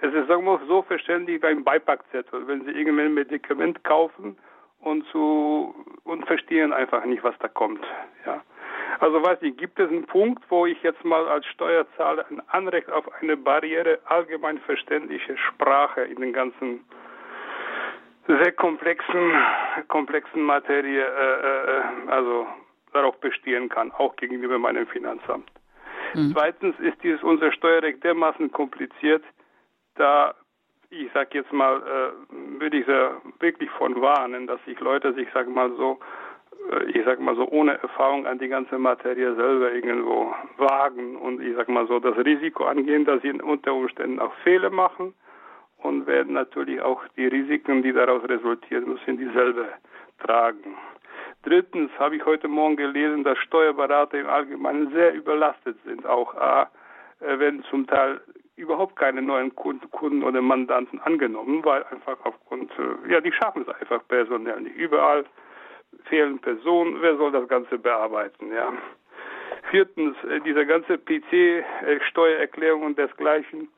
[0.02, 4.36] Es ist sagen wir so verständlich wie ein Beipackzettel, wenn Sie irgendwann ein Medikament kaufen
[4.82, 7.86] und zu und verstehen einfach nicht, was da kommt.
[8.26, 8.42] Ja.
[9.00, 12.92] Also weiß ich, gibt es einen Punkt, wo ich jetzt mal als Steuerzahler ein Anrecht
[12.92, 16.82] auf eine Barriere allgemein verständliche Sprache in den ganzen
[18.28, 19.34] sehr komplexen,
[19.88, 22.48] komplexen Materie, äh, äh, also
[22.94, 25.50] darauf bestehen kann, auch gegenüber meinem Finanzamt.
[26.14, 26.32] Mhm.
[26.34, 29.24] Zweitens ist dieses unser Steuerrecht dermaßen kompliziert,
[29.96, 30.36] da
[30.90, 35.28] ich sag jetzt mal, äh, würde ich sehr wirklich von warnen, dass sich Leute sich,
[35.34, 36.00] sag mal so,
[36.72, 41.42] äh, ich sag mal so, ohne Erfahrung an die ganze Materie selber irgendwo wagen und
[41.42, 45.16] ich sag mal so, das Risiko angehen, dass sie unter Umständen auch Fehler machen
[45.84, 49.68] und werden natürlich auch die Risiken, die daraus resultieren müssen, dieselbe
[50.20, 50.76] tragen.
[51.44, 56.70] Drittens habe ich heute Morgen gelesen, dass Steuerberater im Allgemeinen sehr überlastet sind, auch A,
[57.20, 58.22] äh, werden zum Teil
[58.56, 63.82] überhaupt keine neuen Kunden oder Mandanten angenommen, weil einfach aufgrund, äh, ja, die schaffen es
[63.82, 64.76] einfach personell nicht.
[64.78, 65.26] Überall
[66.06, 67.02] fehlen Personen.
[67.02, 68.72] Wer soll das Ganze bearbeiten, ja?
[69.70, 73.70] Viertens, äh, diese ganze PC-Steuererklärung und desgleichen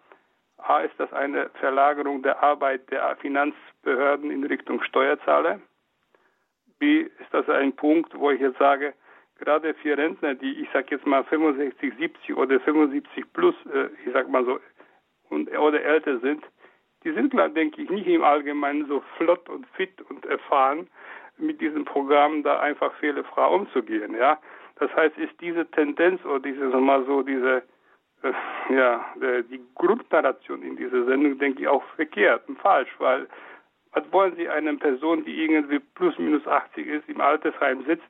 [0.57, 5.59] A, ist das eine Verlagerung der Arbeit der Finanzbehörden in Richtung Steuerzahler.
[6.79, 8.93] B, ist das ein Punkt, wo ich jetzt sage,
[9.39, 14.13] gerade für Rentner, die, ich sag jetzt mal 65, 70 oder 75 plus, äh, ich
[14.13, 14.59] sag mal so,
[15.29, 16.43] und, oder älter sind,
[17.03, 20.87] die sind, denke ich, nicht im Allgemeinen so flott und fit und erfahren,
[21.37, 24.39] mit diesem Programm da einfach fehlerfrei umzugehen, ja.
[24.77, 27.63] Das heißt, ist diese Tendenz oder diese, mal so, diese
[28.69, 33.27] ja, äh, die Grundnarration in dieser Sendung, denke ich, auch verkehrt und falsch, weil
[33.93, 38.03] was wollen Sie einer Person, die irgendwie plus minus 80 ist, im Altersheim sitzt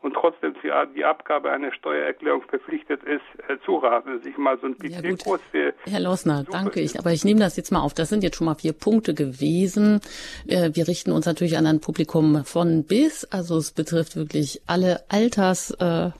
[0.00, 4.78] und trotzdem für die Abgabe einer Steuererklärung verpflichtet ist, äh, zuraten, sich mal so ein
[4.78, 5.74] PC-Kurs für.
[5.84, 6.80] Herr Losner, danke.
[6.80, 7.92] Ich, aber ich nehme das jetzt mal auf.
[7.92, 10.00] Das sind jetzt schon mal vier Punkte gewesen.
[10.46, 13.24] Äh, wir richten uns natürlich an ein Publikum von bis.
[13.24, 15.72] Also es betrifft wirklich alle Alters.
[15.72, 16.10] Äh,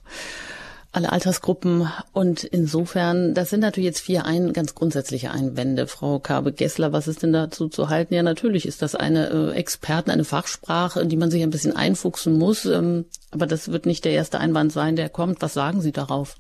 [0.97, 1.89] alle Altersgruppen.
[2.13, 5.87] Und insofern, das sind natürlich jetzt vier ein, ganz grundsätzliche Einwände.
[5.87, 8.15] Frau Kabe-Gessler, was ist denn dazu zu halten?
[8.15, 11.77] Ja, natürlich ist das eine äh, Experten, eine Fachsprache, in die man sich ein bisschen
[11.77, 12.65] einfuchsen muss.
[12.65, 15.43] Ähm, aber das wird nicht der erste Einwand sein, der kommt.
[15.43, 16.37] Was sagen Sie darauf?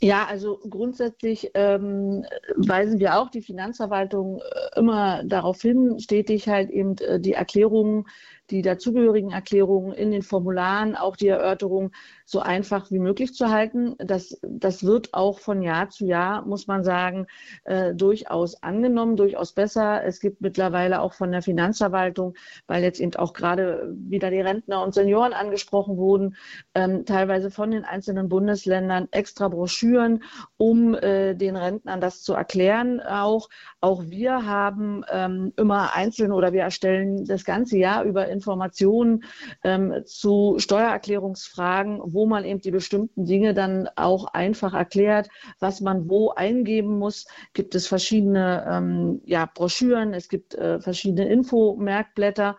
[0.00, 6.68] Ja, also grundsätzlich ähm, weisen wir auch die Finanzverwaltung äh, immer darauf hin, stetig halt
[6.68, 8.04] eben äh, die Erklärungen
[8.50, 11.92] die dazugehörigen Erklärungen in den Formularen, auch die Erörterung
[12.26, 13.94] so einfach wie möglich zu halten.
[13.98, 17.26] Das, das wird auch von Jahr zu Jahr, muss man sagen,
[17.64, 20.04] äh, durchaus angenommen, durchaus besser.
[20.04, 22.34] Es gibt mittlerweile auch von der Finanzverwaltung,
[22.66, 26.36] weil jetzt eben auch gerade wieder die Rentner und Senioren angesprochen wurden,
[26.74, 30.22] ähm, teilweise von den einzelnen Bundesländern extra Broschüren,
[30.56, 33.00] um äh, den Rentnern das zu erklären.
[33.00, 33.48] Auch,
[33.80, 39.24] auch wir haben ähm, immer einzeln oder wir erstellen das ganze Jahr über Informationen
[39.62, 45.28] ähm, zu Steuererklärungsfragen, wo man eben die bestimmten Dinge dann auch einfach erklärt,
[45.60, 47.26] was man wo eingeben muss.
[47.54, 52.58] Gibt es verschiedene ähm, ja, Broschüren, es gibt äh, verschiedene Infomerkblätter.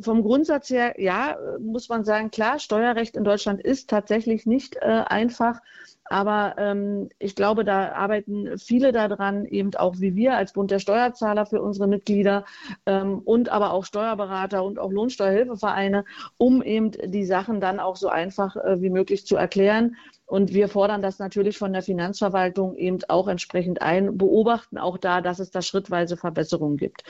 [0.00, 5.04] Vom Grundsatz her, ja, muss man sagen, klar, Steuerrecht in Deutschland ist tatsächlich nicht äh,
[5.06, 5.60] einfach.
[6.04, 10.78] Aber ähm, ich glaube, da arbeiten viele daran, eben auch wie wir als Bund der
[10.78, 12.44] Steuerzahler für unsere Mitglieder
[12.86, 16.04] ähm, und aber auch Steuerberater und auch Lohnsteuerhilfevereine,
[16.38, 19.96] um eben die Sachen dann auch so einfach äh, wie möglich zu erklären.
[20.32, 25.20] Und wir fordern das natürlich von der Finanzverwaltung eben auch entsprechend ein, beobachten auch da,
[25.20, 27.04] dass es da schrittweise Verbesserungen gibt.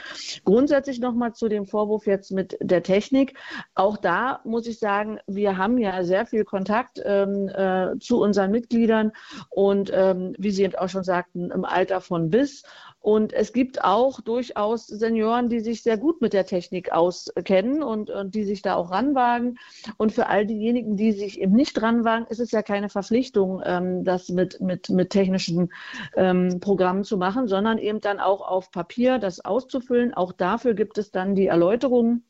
[0.45, 3.39] Grundsätzlich nochmal zu dem Vorwurf jetzt mit der Technik.
[3.77, 8.51] Auch da muss ich sagen, wir haben ja sehr viel Kontakt ähm, äh, zu unseren
[8.51, 9.13] Mitgliedern
[9.51, 12.65] und ähm, wie Sie eben auch schon sagten, im Alter von bis.
[13.03, 18.11] Und es gibt auch durchaus Senioren, die sich sehr gut mit der Technik auskennen und,
[18.11, 19.59] und die sich da auch ranwagen.
[19.97, 24.05] Und für all diejenigen, die sich eben nicht ranwagen, ist es ja keine Verpflichtung, ähm,
[24.05, 25.73] das mit, mit, mit technischen
[26.17, 30.15] ähm, Programmen zu machen, sondern eben dann auch auf Papier das auszufüllen.
[30.15, 32.25] Auch dafür gibt es dann die Erläuterungen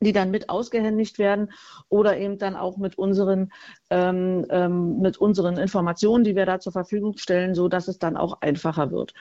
[0.00, 1.52] die dann mit ausgehändigt werden
[1.88, 3.50] oder eben dann auch mit unseren,
[3.90, 8.16] ähm, ähm, mit unseren Informationen, die wir da zur Verfügung stellen, so dass es dann
[8.16, 9.12] auch einfacher wird.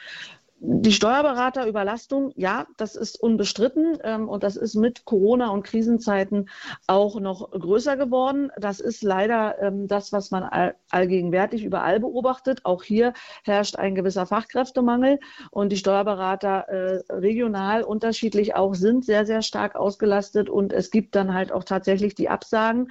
[0.59, 6.49] Die Steuerberaterüberlastung, ja, das ist unbestritten ähm, und das ist mit Corona und Krisenzeiten
[6.87, 8.51] auch noch größer geworden.
[8.57, 12.61] Das ist leider ähm, das, was man all, allgegenwärtig überall beobachtet.
[12.65, 15.19] Auch hier herrscht ein gewisser Fachkräftemangel
[15.51, 21.15] und die Steuerberater äh, regional unterschiedlich auch sind sehr, sehr stark ausgelastet und es gibt
[21.15, 22.89] dann halt auch tatsächlich die Absagen.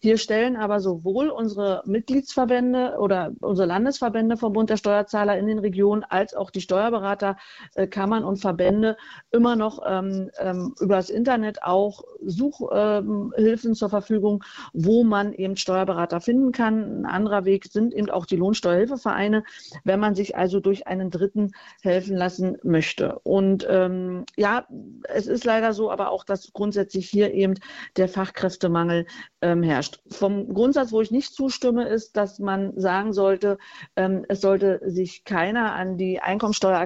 [0.00, 5.58] Hier stellen aber sowohl unsere Mitgliedsverbände oder unsere Landesverbände vom Bund der Steuerzahler in den
[5.58, 8.96] Regionen als auch die Steuerberater Steuerberaterkammern und Verbände
[9.30, 15.56] immer noch ähm, ähm, über das Internet auch Suchhilfen ähm, zur Verfügung, wo man eben
[15.56, 17.00] Steuerberater finden kann.
[17.00, 19.44] Ein anderer Weg sind eben auch die Lohnsteuerhilfevereine,
[19.84, 23.18] wenn man sich also durch einen Dritten helfen lassen möchte.
[23.20, 24.66] Und ähm, ja,
[25.04, 27.54] es ist leider so, aber auch, dass grundsätzlich hier eben
[27.96, 29.06] der Fachkräftemangel
[29.42, 30.00] ähm, herrscht.
[30.10, 33.58] Vom Grundsatz, wo ich nicht zustimme, ist, dass man sagen sollte,
[33.96, 36.20] ähm, es sollte sich keiner an die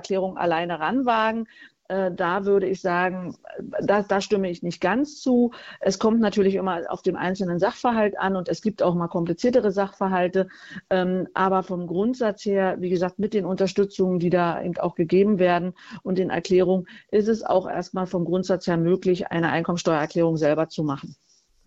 [0.05, 1.47] Einkommensteuererklärung alleine ranwagen.
[1.89, 3.37] Äh, da würde ich sagen,
[3.83, 5.53] da, da, stimme ich nicht ganz zu.
[5.81, 9.71] Es kommt natürlich immer auf den einzelnen Sachverhalt an und es gibt auch mal kompliziertere
[9.71, 10.49] Sachverhalte.
[10.89, 15.39] Ähm, aber vom Grundsatz her, wie gesagt, mit den Unterstützungen, die da eben auch gegeben
[15.39, 20.69] werden und den Erklärungen, ist es auch erstmal vom Grundsatz her möglich, eine Einkommensteuererklärung selber
[20.71, 21.17] zu machen.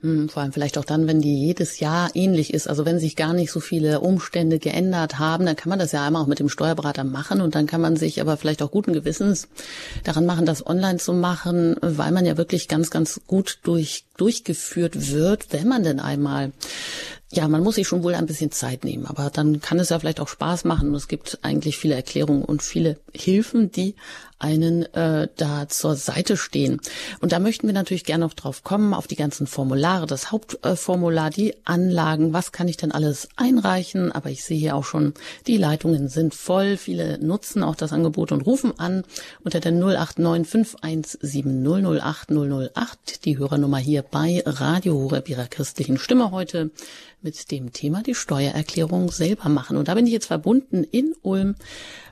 [0.02, 2.68] Hm, vor allem vielleicht auch dann, wenn die jedes Jahr ähnlich ist.
[2.68, 6.06] Also wenn sich gar nicht so viele Umstände geändert haben, dann kann man das ja
[6.06, 8.94] einmal auch mit dem Steuerberater machen und dann kann man sich aber vielleicht auch guten
[8.94, 9.48] Gewissens
[10.04, 15.12] daran machen, das online zu machen, weil man ja wirklich ganz, ganz gut durch, durchgeführt
[15.12, 16.52] wird, wenn man denn einmal
[17.30, 20.00] ja, man muss sich schon wohl ein bisschen Zeit nehmen, aber dann kann es ja
[20.00, 20.90] vielleicht auch Spaß machen.
[20.90, 23.96] Und es gibt eigentlich viele Erklärungen und viele Hilfen, die
[24.40, 26.80] einen äh, da zur Seite stehen.
[27.22, 31.30] Und da möchten wir natürlich gerne noch drauf kommen, auf die ganzen Formulare, das Hauptformular,
[31.30, 34.12] die Anlagen, was kann ich denn alles einreichen?
[34.12, 35.14] Aber ich sehe hier auch schon,
[35.48, 36.78] die Leitungen sind voll.
[36.78, 39.04] Viele nutzen auch das Angebot und rufen an
[39.44, 41.66] unter der 089 517
[42.00, 46.72] 008 008, die Hörernummer hier bei Radio Horeb ihrer christlichen Stimme heute
[47.22, 49.78] mit dem Thema die Steuererklärung selber machen.
[49.78, 51.56] Und da bin ich jetzt verbunden in Ulm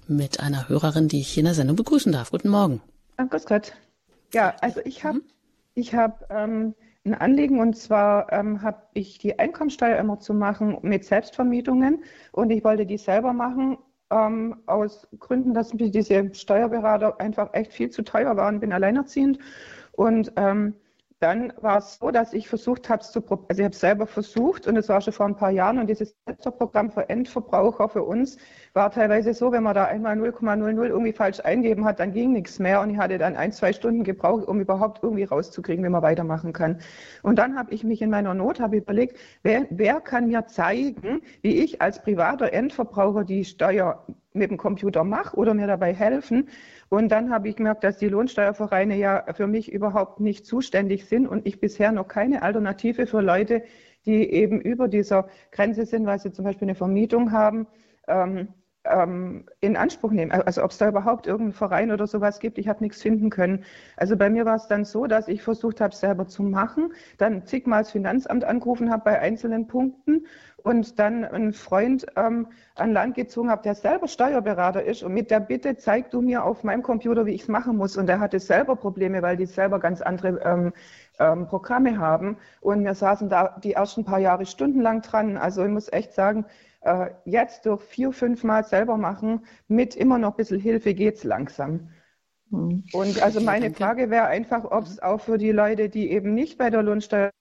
[0.08, 2.32] mit einer Hörerin, die ich hier in der Sendung begrüßen darf.
[2.32, 2.82] Guten Morgen.
[3.18, 3.74] Ah, grüß Gott.
[4.34, 5.24] Ja, also ich habe mhm.
[5.74, 10.78] ich hab, ähm, ein Anliegen und zwar ähm, habe ich die Einkommensteuer immer zu machen
[10.82, 13.78] mit Selbstvermietungen und ich wollte die selber machen
[14.10, 19.38] ähm, aus Gründen, dass mir diese Steuerberater einfach echt viel zu teuer waren, bin alleinerziehend
[19.92, 20.74] und ähm,
[21.20, 24.68] dann war es so, dass ich versucht habe, zu, also ich habe es selber versucht
[24.68, 26.16] und es war schon vor ein paar Jahren und dieses
[26.58, 28.38] Programm für Endverbraucher für uns
[28.74, 32.60] war teilweise so, wenn man da einmal 0,00 irgendwie falsch eingeben hat, dann ging nichts
[32.60, 36.02] mehr und ich hatte dann ein, zwei Stunden gebraucht, um überhaupt irgendwie rauszukriegen, wie man
[36.02, 36.80] weitermachen kann.
[37.24, 41.22] Und dann habe ich mich in meiner Not habe überlegt, wer, wer kann mir zeigen,
[41.42, 46.50] wie ich als privater Endverbraucher die Steuer mit dem Computer mache oder mir dabei helfen.
[46.90, 51.28] Und dann habe ich gemerkt, dass die Lohnsteuervereine ja für mich überhaupt nicht zuständig sind
[51.28, 53.64] und ich bisher noch keine Alternative für Leute,
[54.06, 57.68] die eben über dieser Grenze sind, weil sie zum Beispiel eine Vermietung haben,
[58.08, 58.50] ähm,
[58.90, 60.32] ähm, in Anspruch nehmen.
[60.32, 63.64] Also ob es da überhaupt irgendeinen Verein oder sowas gibt, ich habe nichts finden können.
[63.98, 67.46] Also bei mir war es dann so, dass ich versucht habe, selber zu machen, dann
[67.46, 70.26] zigmal das Finanzamt angerufen habe bei einzelnen Punkten
[70.66, 75.30] und dann einen Freund ähm, an Land gezogen habe, der selber Steuerberater ist und mit
[75.30, 77.98] der Bitte, zeig du mir auf meinem Computer, wie ich es machen muss.
[77.98, 80.74] Und der hatte selber Probleme, weil die selber ganz andere ähm,
[81.20, 82.38] ähm, Programme haben.
[82.62, 85.38] Und wir saßen da die ersten paar Jahre stundenlang dran.
[85.38, 86.46] Also ich muss echt sagen,
[86.86, 91.16] äh, jetzt durch vier, fünf Mal selber machen, mit immer noch ein bisschen Hilfe geht
[91.16, 91.90] es langsam.
[92.52, 92.84] Hm.
[92.94, 96.58] Und also meine Frage wäre einfach, ob es auch für die Leute, die eben nicht
[96.58, 97.32] bei der Lohnsteuer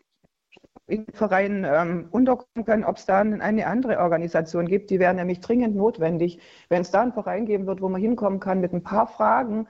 [0.87, 4.91] in Vereinen ähm, unterkommen können, ob es da eine andere Organisation gibt.
[4.91, 6.41] Die wäre nämlich dringend notwendig.
[6.69, 9.67] Wenn es da einen Verein geben wird, wo man hinkommen kann mit ein paar Fragen,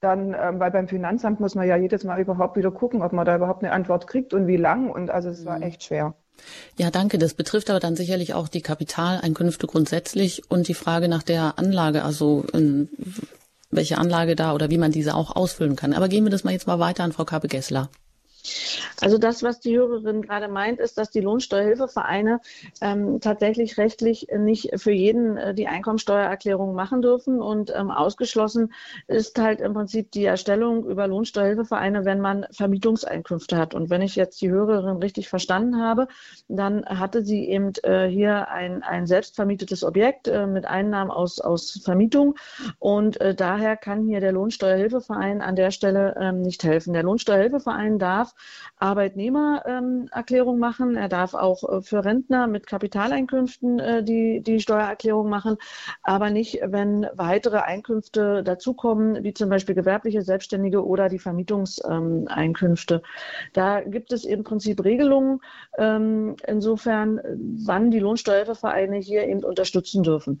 [0.00, 3.26] dann, ähm, weil beim Finanzamt muss man ja jedes Mal überhaupt wieder gucken, ob man
[3.26, 4.90] da überhaupt eine Antwort kriegt und wie lang.
[4.90, 5.62] Und also es war hm.
[5.62, 6.14] echt schwer.
[6.78, 7.18] Ja, danke.
[7.18, 12.04] Das betrifft aber dann sicherlich auch die Kapitaleinkünfte grundsätzlich und die Frage nach der Anlage,
[12.04, 12.88] also in
[13.70, 15.92] welche Anlage da oder wie man diese auch ausfüllen kann.
[15.92, 17.88] Aber gehen wir das mal jetzt mal weiter an Frau Kabe-Gessler.
[19.00, 22.40] Also das, was die Hörerin gerade meint, ist, dass die Lohnsteuerhilfevereine
[22.80, 27.40] ähm, tatsächlich rechtlich nicht für jeden äh, die Einkommensteuererklärung machen dürfen.
[27.40, 28.72] Und ähm, ausgeschlossen
[29.06, 33.74] ist halt im Prinzip die Erstellung über Lohnsteuerhilfevereine, wenn man Vermietungseinkünfte hat.
[33.74, 36.08] Und wenn ich jetzt die Hörerin richtig verstanden habe,
[36.48, 41.80] dann hatte sie eben äh, hier ein, ein selbstvermietetes Objekt äh, mit Einnahmen aus, aus
[41.82, 42.36] Vermietung.
[42.78, 46.92] Und äh, daher kann hier der Lohnsteuerhilfeverein an der Stelle ähm, nicht helfen.
[46.92, 48.34] Der Lohnsteuerhilfeverein darf darf
[48.78, 55.56] Arbeitnehmererklärung machen, er darf auch äh, für Rentner mit Kapitaleinkünften äh, die, die Steuererklärung machen,
[56.02, 63.02] aber nicht, wenn weitere Einkünfte dazukommen, wie zum Beispiel gewerbliche Selbstständige oder die Vermietungseinkünfte.
[63.52, 65.40] Da gibt es im Prinzip Regelungen,
[65.76, 67.20] ähm, insofern,
[67.64, 70.40] wann die Lohnsteuervereine hier eben unterstützen dürfen.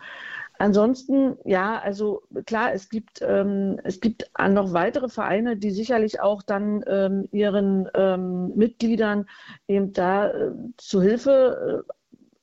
[0.60, 6.42] Ansonsten, ja, also klar, es gibt, ähm, es gibt noch weitere Vereine, die sicherlich auch
[6.42, 9.26] dann ähm, ihren ähm, Mitgliedern
[9.68, 11.92] eben da äh, zu Hilfe äh,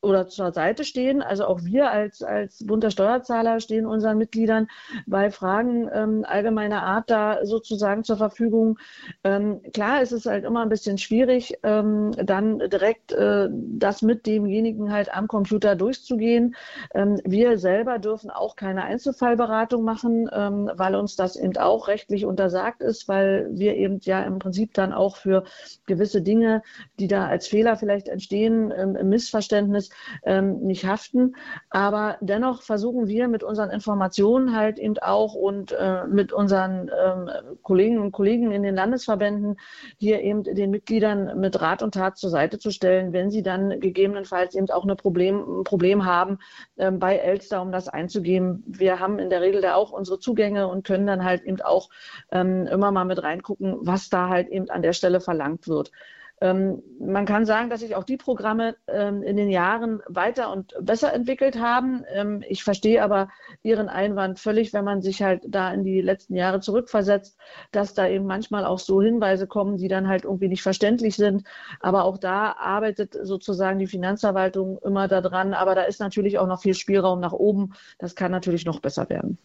[0.07, 1.21] oder zur Seite stehen.
[1.21, 4.67] Also auch wir als, als Bund der Steuerzahler stehen unseren Mitgliedern
[5.05, 8.79] bei Fragen ähm, allgemeiner Art da sozusagen zur Verfügung.
[9.23, 14.25] Ähm, klar ist es halt immer ein bisschen schwierig, ähm, dann direkt äh, das mit
[14.25, 16.55] demjenigen halt am Computer durchzugehen.
[16.93, 22.25] Ähm, wir selber dürfen auch keine Einzelfallberatung machen, ähm, weil uns das eben auch rechtlich
[22.25, 25.43] untersagt ist, weil wir eben ja im Prinzip dann auch für
[25.85, 26.61] gewisse Dinge,
[26.99, 29.89] die da als Fehler vielleicht entstehen, ähm, im Missverständnis,
[30.23, 31.35] ähm, nicht haften.
[31.69, 37.29] Aber dennoch versuchen wir mit unseren Informationen halt eben auch und äh, mit unseren ähm,
[37.63, 39.57] Kolleginnen und Kollegen in den Landesverbänden
[39.97, 43.79] hier eben den Mitgliedern mit Rat und Tat zur Seite zu stellen, wenn sie dann
[43.79, 46.39] gegebenenfalls eben auch eine Problem, ein Problem haben,
[46.77, 48.63] ähm, bei Elster, um das einzugeben.
[48.67, 51.89] Wir haben in der Regel da auch unsere Zugänge und können dann halt eben auch
[52.31, 55.91] ähm, immer mal mit reingucken, was da halt eben an der Stelle verlangt wird.
[56.39, 60.75] Ähm, man kann sagen, dass sich auch die Programme ähm, in den Jahren weiter und
[60.79, 62.03] besser entwickelt haben.
[62.13, 63.29] Ähm, ich verstehe aber
[63.63, 67.37] Ihren Einwand völlig, wenn man sich halt da in die letzten Jahre zurückversetzt,
[67.71, 71.43] dass da eben manchmal auch so Hinweise kommen, die dann halt irgendwie nicht verständlich sind.
[71.79, 75.53] Aber auch da arbeitet sozusagen die Finanzverwaltung immer daran.
[75.55, 77.73] Aber da ist natürlich auch noch viel Spielraum nach oben.
[77.97, 79.39] Das kann natürlich noch besser werden.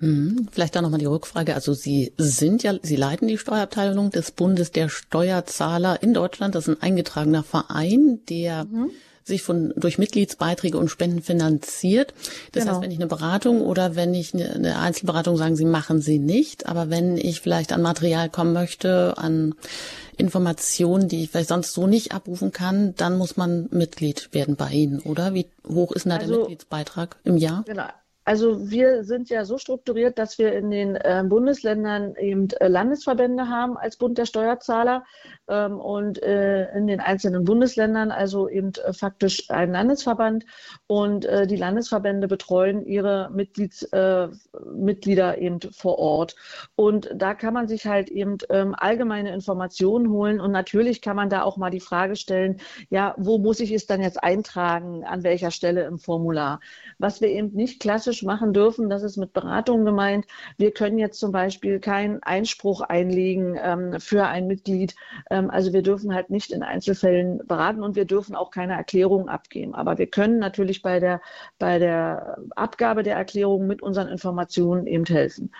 [0.00, 1.54] Hm, vielleicht da nochmal die Rückfrage.
[1.54, 6.54] Also Sie sind ja, Sie leiten die Steuerabteilung des Bundes der Steuerzahler in Deutschland.
[6.54, 8.90] Das ist ein eingetragener Verein, der mhm.
[9.24, 12.14] sich von, durch Mitgliedsbeiträge und Spenden finanziert.
[12.52, 12.74] Das genau.
[12.74, 16.20] heißt, wenn ich eine Beratung oder wenn ich eine, eine Einzelberatung sagen Sie, machen Sie
[16.20, 16.66] nicht.
[16.66, 19.56] Aber wenn ich vielleicht an Material kommen möchte, an
[20.16, 24.70] Informationen, die ich vielleicht sonst so nicht abrufen kann, dann muss man Mitglied werden bei
[24.70, 25.34] Ihnen, oder?
[25.34, 27.64] Wie hoch ist denn da also, der Mitgliedsbeitrag im Jahr?
[27.66, 27.88] Genau.
[28.28, 33.48] Also wir sind ja so strukturiert, dass wir in den äh, Bundesländern eben äh, Landesverbände
[33.48, 35.06] haben als Bund der Steuerzahler
[35.48, 40.44] ähm, und äh, in den einzelnen Bundesländern also eben äh, faktisch ein Landesverband
[40.86, 44.28] und äh, die Landesverbände betreuen ihre Mitglieds, äh,
[44.74, 46.36] Mitglieder eben vor Ort.
[46.76, 51.30] Und da kann man sich halt eben ähm, allgemeine Informationen holen und natürlich kann man
[51.30, 52.60] da auch mal die Frage stellen,
[52.90, 56.60] ja, wo muss ich es dann jetzt eintragen, an welcher Stelle im Formular?
[56.98, 60.26] Was wir eben nicht klassisch praktisch machen dürfen, das ist mit Beratung gemeint.
[60.56, 64.94] Wir können jetzt zum Beispiel keinen Einspruch einlegen ähm, für ein Mitglied.
[65.30, 69.28] Ähm, also wir dürfen halt nicht in Einzelfällen beraten und wir dürfen auch keine Erklärung
[69.28, 69.74] abgeben.
[69.74, 71.20] Aber wir können natürlich bei der,
[71.58, 75.50] bei der Abgabe der Erklärung mit unseren Informationen eben helfen.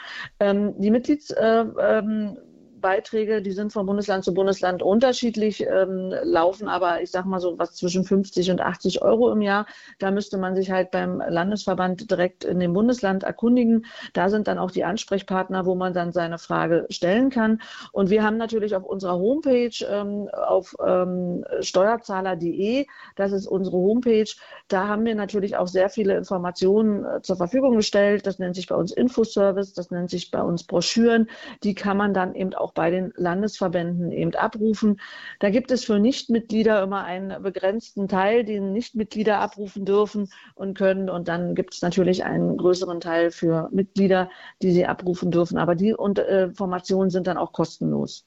[0.41, 2.39] Ähm, die Mitglieds äh, ähm,
[2.81, 7.59] Beiträge, die sind von Bundesland zu Bundesland unterschiedlich, ähm, laufen aber, ich sage mal so,
[7.59, 9.67] was zwischen 50 und 80 Euro im Jahr.
[9.99, 13.87] Da müsste man sich halt beim Landesverband direkt in dem Bundesland erkundigen.
[14.13, 17.61] Da sind dann auch die Ansprechpartner, wo man dann seine Frage stellen kann.
[17.93, 22.87] Und wir haben natürlich auf unserer Homepage, ähm, auf ähm, steuerzahler.de,
[23.17, 24.31] das ist unsere Homepage,
[24.69, 28.27] da haben wir natürlich auch sehr viele Informationen äh, zur Verfügung gestellt.
[28.27, 31.29] Das nennt sich bei uns Infoservice, das nennt sich bei uns Broschüren.
[31.63, 35.01] Die kann man dann eben auch auch bei den Landesverbänden eben abrufen.
[35.41, 41.09] Da gibt es für Nichtmitglieder immer einen begrenzten Teil, den Nichtmitglieder abrufen dürfen und können.
[41.09, 44.31] Und dann gibt es natürlich einen größeren Teil für Mitglieder,
[44.63, 45.59] die sie abrufen dürfen.
[45.59, 48.27] Aber die äh, Informationen sind dann auch kostenlos.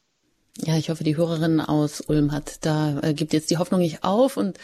[0.57, 4.03] Ja, ich hoffe, die Hörerin aus Ulm hat da äh, gibt jetzt die Hoffnung nicht
[4.03, 4.59] auf und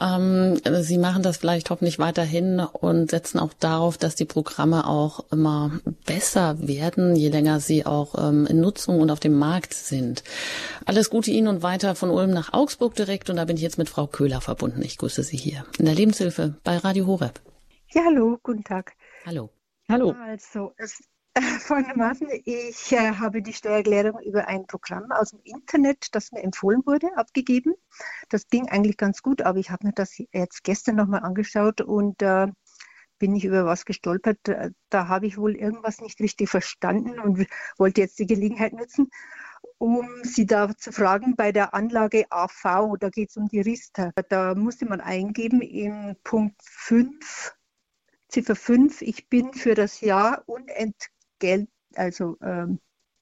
[0.00, 5.30] ähm, sie machen das vielleicht hoffentlich weiterhin und setzen auch darauf, dass die Programme auch
[5.30, 10.24] immer besser werden, je länger sie auch ähm, in Nutzung und auf dem Markt sind.
[10.86, 13.78] Alles Gute Ihnen und weiter von Ulm nach Augsburg direkt und da bin ich jetzt
[13.78, 14.80] mit Frau Köhler verbunden.
[14.82, 17.40] Ich grüße Sie hier in der Lebenshilfe bei Radio Horeb.
[17.90, 18.92] Ja, hallo, guten Tag.
[19.26, 19.50] Hallo.
[19.90, 20.14] Hallo.
[20.26, 21.02] Also, es
[21.60, 26.82] folgendermaßen, ich äh, habe die Steuererklärung über ein Programm aus dem Internet, das mir empfohlen
[26.86, 27.74] wurde, abgegeben.
[28.28, 32.22] Das ging eigentlich ganz gut, aber ich habe mir das jetzt gestern nochmal angeschaut und
[32.22, 32.48] äh,
[33.18, 34.38] bin ich über was gestolpert.
[34.42, 37.46] Da, da habe ich wohl irgendwas nicht richtig verstanden und
[37.76, 39.10] wollte jetzt die Gelegenheit nutzen,
[39.78, 44.12] um Sie da zu fragen bei der Anlage AV, da geht es um die Riester.
[44.28, 47.54] Da musste man eingeben in Punkt 5,
[48.28, 52.80] Ziffer 5, ich bin für das Jahr unentgeltlich Geld, also ähm,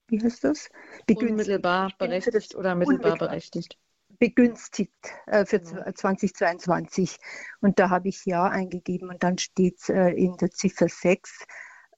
[0.08, 0.68] wie heißt das?
[1.06, 1.30] Begünstigt.
[1.30, 3.28] Unmittelbar berechtigt oder mittelbar unmittelbar.
[3.28, 3.78] berechtigt.
[4.18, 4.94] Begünstigt
[5.26, 5.94] äh, für ja.
[5.94, 7.18] 2022.
[7.60, 11.44] Und da habe ich Ja eingegeben und dann steht es äh, in der Ziffer 6,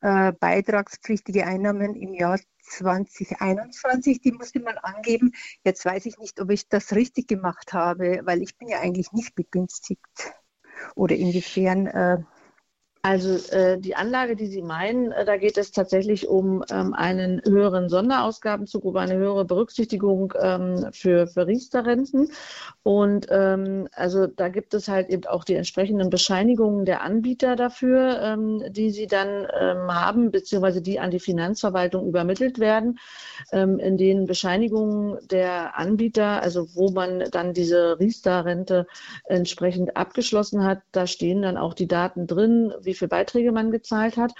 [0.00, 5.32] äh, beitragspflichtige Einnahmen im Jahr 2021, die musste man angeben.
[5.64, 9.12] Jetzt weiß ich nicht, ob ich das richtig gemacht habe, weil ich bin ja eigentlich
[9.12, 10.32] nicht begünstigt.
[10.94, 12.18] Oder inwiefern äh,
[13.02, 17.40] also äh, die Anlage, die Sie meinen, äh, da geht es tatsächlich um ähm, einen
[17.44, 22.30] höheren Sonderausgabenzug, um eine höhere Berücksichtigung ähm, für, für Riester-Renten.
[22.82, 28.20] Und ähm, also da gibt es halt eben auch die entsprechenden Bescheinigungen der Anbieter dafür,
[28.22, 32.98] ähm, die Sie dann ähm, haben, beziehungsweise die an die Finanzverwaltung übermittelt werden,
[33.52, 38.86] ähm, in denen Bescheinigungen der Anbieter, also wo man dann diese Riester-Rente
[39.24, 44.16] entsprechend abgeschlossen hat, da stehen dann auch die Daten drin, wie viele Beiträge man gezahlt
[44.16, 44.32] hat.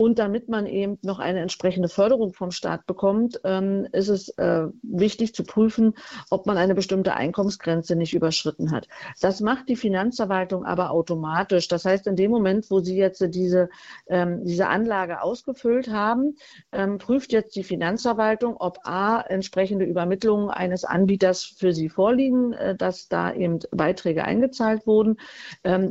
[0.00, 4.68] Und damit man eben noch eine entsprechende Förderung vom Staat bekommt, ähm, ist es äh,
[4.82, 5.92] wichtig zu prüfen,
[6.30, 8.88] ob man eine bestimmte Einkommensgrenze nicht überschritten hat.
[9.20, 11.68] Das macht die Finanzverwaltung aber automatisch.
[11.68, 13.68] Das heißt, in dem Moment, wo Sie jetzt diese,
[14.08, 16.36] ähm, diese Anlage ausgefüllt haben,
[16.72, 22.74] ähm, prüft jetzt die Finanzverwaltung, ob A, entsprechende Übermittlungen eines Anbieters für Sie vorliegen, äh,
[22.74, 25.18] dass da eben Beiträge eingezahlt wurden.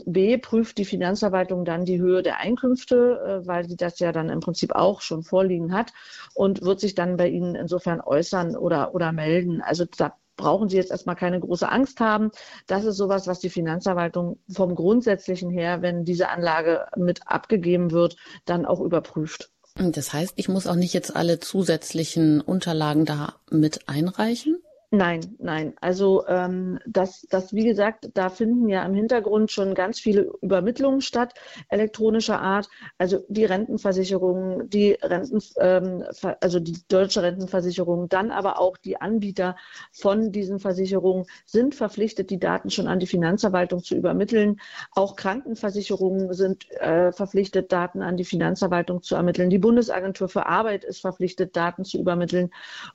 [0.05, 4.29] B, prüft die Finanzverwaltung dann die Höhe der Einkünfte, äh, weil sie das ja dann
[4.29, 5.93] im Prinzip auch schon vorliegen hat
[6.33, 9.61] und wird sich dann bei Ihnen insofern äußern oder, oder melden.
[9.61, 12.31] Also da brauchen Sie jetzt erstmal keine große Angst haben.
[12.65, 18.15] Das ist sowas, was die Finanzverwaltung vom Grundsätzlichen her, wenn diese Anlage mit abgegeben wird,
[18.45, 19.51] dann auch überprüft.
[19.75, 24.61] Das heißt, ich muss auch nicht jetzt alle zusätzlichen Unterlagen da mit einreichen?
[24.91, 25.75] Nein, nein.
[25.81, 31.01] Also ähm, das, das, wie gesagt, da finden ja im Hintergrund schon ganz viele Übermittlungen
[31.01, 31.35] statt,
[31.67, 32.67] elektronischer Art.
[32.97, 36.03] Also die Rentenversicherung, die Renten, ähm,
[36.41, 39.55] also die deutsche Rentenversicherung, dann aber auch die Anbieter
[39.91, 44.59] von diesen Versicherungen sind verpflichtet, die Daten schon an die Finanzverwaltung zu übermitteln.
[44.93, 49.51] Auch Krankenversicherungen sind äh, verpflichtet, Daten an die Finanzverwaltung zu ermitteln.
[49.51, 52.49] Die Bundesagentur für Arbeit ist verpflichtet, Daten zu übermitteln.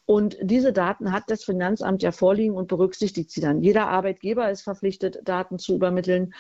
[0.07, 3.61] Und diese Daten hat das Finanzamt Finanzamt ja vorliegen und berücksichtigt sie dann.
[3.61, 6.33] Jeder Arbeitgeber ist verpflichtet, Daten zu übermitteln.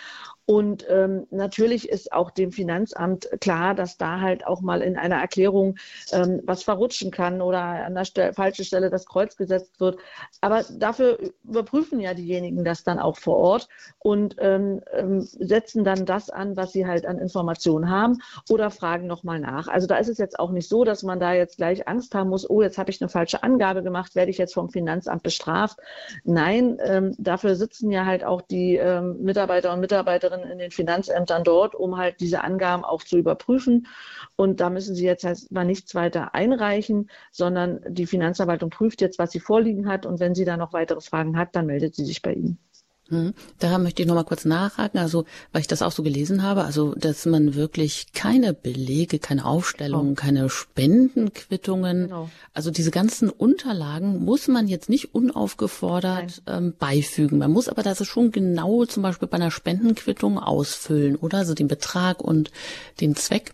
[0.47, 5.17] Und ähm, natürlich ist auch dem Finanzamt klar, dass da halt auch mal in einer
[5.17, 5.77] Erklärung
[6.13, 9.99] ähm, was verrutschen kann oder an der Stelle, falschen Stelle das Kreuz gesetzt wird.
[10.43, 13.69] Aber dafür überprüfen ja diejenigen das dann auch vor Ort
[14.01, 18.19] und ähm, ähm, setzen dann das an, was sie halt an Informationen haben
[18.51, 19.69] oder fragen nochmal nach.
[19.69, 22.29] Also da ist es jetzt auch nicht so, dass man da jetzt gleich Angst haben
[22.29, 25.79] muss, oh, jetzt habe ich eine falsche Angabe gemacht, werde ich jetzt vom Finanzamt bestraft.
[26.25, 31.45] Nein, ähm, dafür sitzen ja halt auch die ähm, Mitarbeiter und Mitarbeiterinnen in den Finanzämtern
[31.45, 33.87] dort, um halt diese Angaben auch zu überprüfen.
[34.37, 39.19] Und da müssen Sie jetzt halt mal nichts weiter einreichen, sondern die Finanzverwaltung prüft jetzt,
[39.19, 40.07] was sie vorliegen hat.
[40.07, 42.59] Und wenn sie da noch weitere Fragen hat, dann meldet sie sich bei Ihnen.
[43.09, 43.35] Hm.
[43.59, 46.65] Da möchte ich noch mal kurz nachhaken, also weil ich das auch so gelesen habe,
[46.65, 50.15] also dass man wirklich keine Belege, keine Aufstellungen, oh.
[50.15, 52.31] keine Spendenquittungen, genau.
[52.55, 57.39] also diese ganzen Unterlagen muss man jetzt nicht unaufgefordert ähm, beifügen.
[57.39, 61.39] Man muss aber das schon genau zum Beispiel bei einer Spendenquittung ausfüllen, oder?
[61.39, 62.51] Also den Betrag und
[63.01, 63.53] den Zweck.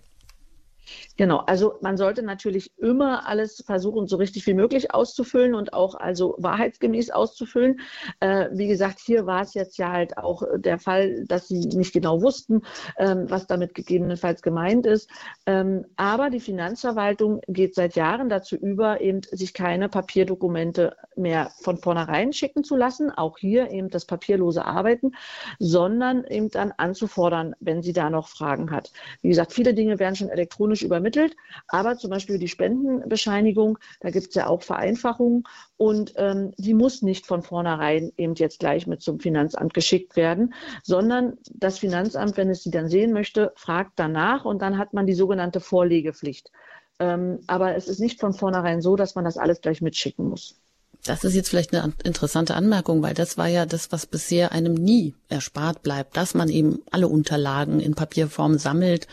[1.20, 5.94] Genau, also man sollte natürlich immer alles versuchen, so richtig wie möglich auszufüllen und auch
[5.94, 7.80] also wahrheitsgemäß auszufüllen.
[8.20, 11.92] Äh, wie gesagt, hier war es jetzt ja halt auch der Fall, dass sie nicht
[11.92, 12.62] genau wussten,
[12.96, 15.10] ähm, was damit gegebenenfalls gemeint ist.
[15.44, 21.76] Ähm, aber die Finanzverwaltung geht seit Jahren dazu über, eben sich keine Papierdokumente mehr von
[21.76, 25.12] vornherein schicken zu lassen, auch hier eben das papierlose Arbeiten,
[25.58, 28.90] sondern eben dann anzufordern, wenn sie da noch Fragen hat.
[29.20, 31.36] Wie gesagt, viele Dinge werden schon elektronisch übermittelt übermittelt.
[31.68, 35.44] Aber zum Beispiel die Spendenbescheinigung, da gibt es ja auch Vereinfachungen
[35.76, 40.54] und ähm, die muss nicht von vornherein eben jetzt gleich mit zum Finanzamt geschickt werden,
[40.82, 45.06] sondern das Finanzamt, wenn es sie dann sehen möchte, fragt danach und dann hat man
[45.06, 46.50] die sogenannte Vorlegepflicht.
[46.98, 50.56] Ähm, aber es ist nicht von vornherein so, dass man das alles gleich mitschicken muss.
[51.04, 54.74] Das ist jetzt vielleicht eine interessante Anmerkung, weil das war ja das, was bisher einem
[54.74, 59.06] nie erspart bleibt, dass man eben alle Unterlagen in Papierform sammelt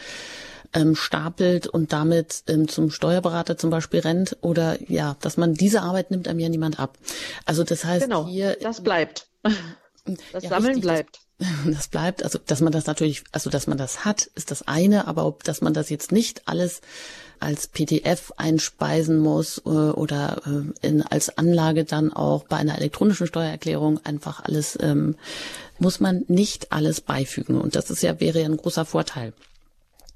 [0.74, 5.82] ähm, stapelt und damit ähm, zum Steuerberater zum Beispiel rennt oder ja, dass man diese
[5.82, 6.97] Arbeit nimmt einem ja niemand ab.
[7.45, 9.28] Also das heißt genau, hier das bleibt.
[10.32, 11.20] Das ja, Sammeln richtig, bleibt.
[11.65, 15.05] Das bleibt, also dass man das natürlich, also dass man das hat, ist das eine,
[15.05, 16.80] aber ob, dass man das jetzt nicht alles
[17.39, 23.28] als PDF einspeisen muss äh, oder äh, in, als Anlage dann auch bei einer elektronischen
[23.28, 25.15] Steuererklärung einfach alles, ähm,
[25.78, 27.59] muss man nicht alles beifügen.
[27.59, 29.34] Und das ist ja, wäre ja ein großer Vorteil.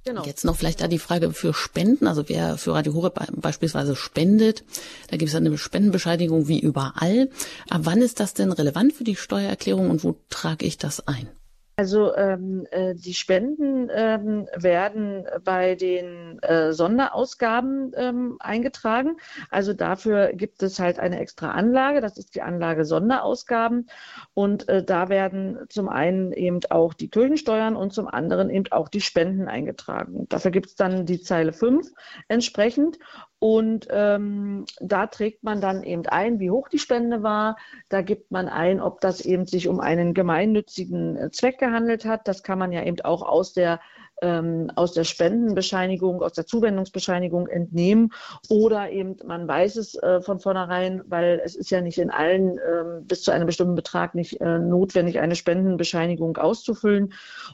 [0.04, 0.26] Genau.
[0.26, 2.08] Jetzt noch vielleicht da die Frage für Spenden.
[2.08, 4.64] Also wer für Radio Horeb beispielsweise spendet,
[5.10, 7.30] da gibt es eine Spendenbescheinigung wie überall.
[7.70, 11.30] Aber wann ist das denn relevant für die Steuererklärung und wo trage ich das ein?
[11.78, 19.17] Also ähm, äh, die Spenden ähm, werden bei den äh, Sonderausgaben ähm, eingetragen.
[19.49, 22.01] Also dafür gibt es halt eine extra Anlage.
[22.01, 23.89] Das ist die Anlage Sonderausgaben.
[24.34, 28.89] Und äh, da werden zum einen eben auch die Kirchensteuern und zum anderen eben auch
[28.89, 30.28] die Spenden eingetragen.
[30.30, 31.88] Dafür gibt es dann die Zeile 5
[32.28, 32.99] entsprechend.
[33.44, 37.58] Und ähm, da trägt man dann eben ein, wie hoch die Spende war.
[37.89, 42.28] Da gibt man ein, ob das eben sich um einen gemeinnützigen äh, Zweck gehandelt hat.
[42.28, 43.80] Das kann man ja eben auch aus der
[44.22, 48.13] ähm, aus der Spendenbescheinigung, aus der Zuwendungsbescheinigung entnehmen.
[48.49, 52.57] Oder eben, man weiß es äh, von vornherein, weil es ist ja nicht in allen
[52.57, 57.13] äh, bis zu einem bestimmten Betrag nicht äh, notwendig, eine Spendenbescheinigung auszufüllen.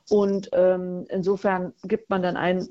[0.09, 2.68] Und ähm, insofern gibt man dann ein,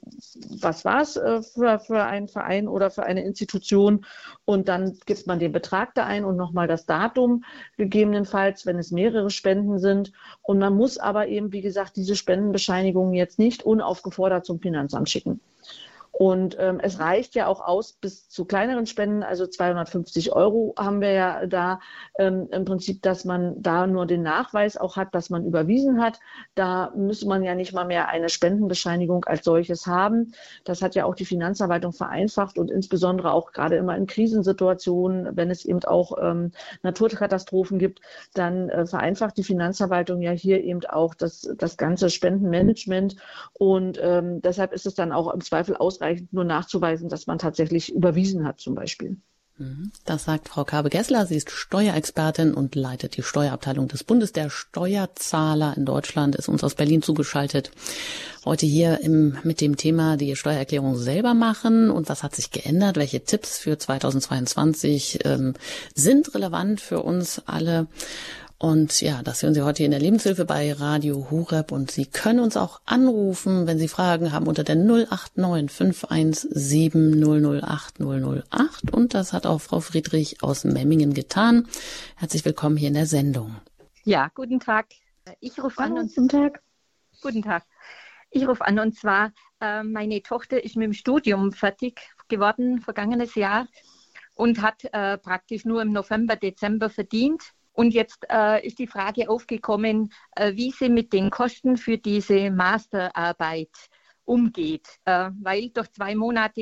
[0.60, 4.04] was war es äh, für, für einen Verein oder für eine Institution.
[4.44, 7.44] Und dann gibt man den Betrag da ein und nochmal das Datum,
[7.76, 10.12] gegebenenfalls, wenn es mehrere Spenden sind.
[10.42, 15.08] Und man muss aber eben, wie gesagt, diese Spendenbescheinigungen jetzt nicht unaufgefordert aufgefordert zum Finanzamt
[15.08, 15.40] schicken.
[16.18, 21.02] Und ähm, es reicht ja auch aus bis zu kleineren Spenden, also 250 Euro haben
[21.02, 21.78] wir ja da
[22.18, 26.18] ähm, im Prinzip, dass man da nur den Nachweis auch hat, dass man überwiesen hat.
[26.54, 30.32] Da müsste man ja nicht mal mehr eine Spendenbescheinigung als solches haben.
[30.64, 35.50] Das hat ja auch die Finanzverwaltung vereinfacht und insbesondere auch gerade immer in Krisensituationen, wenn
[35.50, 36.52] es eben auch ähm,
[36.82, 38.00] Naturkatastrophen gibt,
[38.32, 43.16] dann äh, vereinfacht die Finanzverwaltung ja hier eben auch das, das ganze Spendenmanagement.
[43.52, 47.38] Und ähm, deshalb ist es dann auch im Zweifel ausreichend ausreichend nur nachzuweisen, dass man
[47.38, 49.16] tatsächlich überwiesen hat zum Beispiel.
[49.58, 49.90] Mhm.
[50.04, 51.24] Das sagt Frau Kabe-Gessler.
[51.24, 56.62] Sie ist Steuerexpertin und leitet die Steuerabteilung des Bundes der Steuerzahler in Deutschland, ist uns
[56.62, 57.70] aus Berlin zugeschaltet.
[58.44, 62.96] Heute hier im, mit dem Thema die Steuererklärung selber machen und was hat sich geändert,
[62.96, 65.54] welche Tipps für 2022 ähm,
[65.94, 67.86] sind relevant für uns alle.
[68.58, 72.40] Und ja, das hören Sie heute in der Lebenshilfe bei Radio Hureb und Sie können
[72.40, 79.34] uns auch anrufen, wenn Sie Fragen haben unter der 089 517 008 008 und das
[79.34, 81.68] hat auch Frau Friedrich aus Memmingen getan.
[82.16, 83.56] Herzlich willkommen hier in der Sendung.
[84.04, 84.86] Ja, guten Tag.
[85.40, 86.62] Ich rufe an und guten Tag.
[87.20, 87.64] Guten Tag.
[88.30, 93.34] Ich rufe an und zwar äh, meine Tochter ist mit dem Studium fertig geworden vergangenes
[93.34, 93.68] Jahr
[94.34, 99.28] und hat äh, praktisch nur im November, Dezember verdient und jetzt äh, ist die Frage
[99.28, 103.70] aufgekommen, äh, wie sie mit den Kosten für diese Masterarbeit
[104.24, 106.60] umgeht, äh, weil durch zwei Monate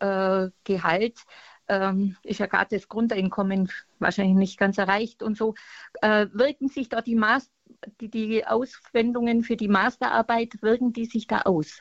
[0.00, 1.20] äh, Gehalt
[1.68, 5.54] ähm, ist ja gerade das Grundeinkommen wahrscheinlich nicht ganz erreicht und so.
[6.02, 7.50] Äh, wirken sich da die, Mas
[8.00, 11.78] die, die Auswendungen für die Masterarbeit, wirken die sich da aus?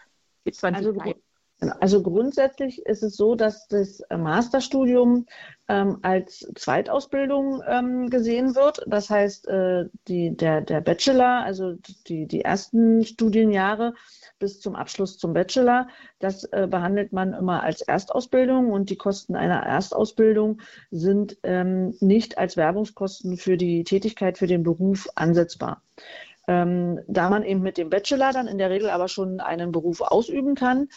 [0.75, 0.93] Also,
[2.03, 5.25] grundsätzlich ist es so, dass das Masterstudium
[5.67, 8.83] ähm, als Zweitausbildung ähm, gesehen wird.
[8.85, 11.73] Das heißt, äh, die, der, der Bachelor, also
[12.07, 13.95] die, die ersten Studienjahre
[14.37, 15.87] bis zum Abschluss zum Bachelor,
[16.19, 22.37] das äh, behandelt man immer als Erstausbildung und die Kosten einer Erstausbildung sind ähm, nicht
[22.37, 25.81] als Werbungskosten für die Tätigkeit, für den Beruf ansetzbar.
[26.47, 29.99] Ähm, da man eben mit dem Bachelor dann in der Regel aber schon einen Beruf
[29.99, 30.87] ausüben kann,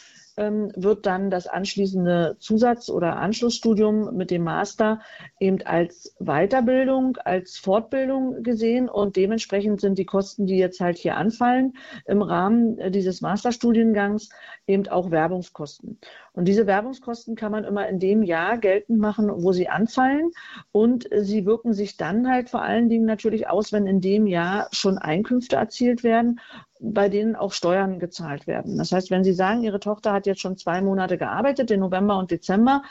[0.41, 5.01] wird dann das anschließende Zusatz- oder Anschlussstudium mit dem Master
[5.39, 8.89] eben als Weiterbildung, als Fortbildung gesehen.
[8.89, 11.75] Und dementsprechend sind die Kosten, die jetzt halt hier anfallen,
[12.07, 14.31] im Rahmen äh, dieses Masterstudiengangs
[14.67, 15.99] eben auch Werbungskosten.
[16.33, 20.31] Und diese Werbungskosten kann man immer in dem Jahr geltend machen, wo sie anfallen.
[20.73, 24.69] Und sie wirken sich dann halt vor allen Dingen natürlich aus, wenn in dem Jahr
[24.73, 26.41] schon Einkünfte erzielt werden
[26.81, 28.79] bei denen auch Steuern gezahlt werden.
[28.79, 32.19] Das heißt, wenn Sie sagen, Ihre Tochter hat jetzt schon zwei Monate gearbeitet, den November
[32.19, 32.83] und Dezember,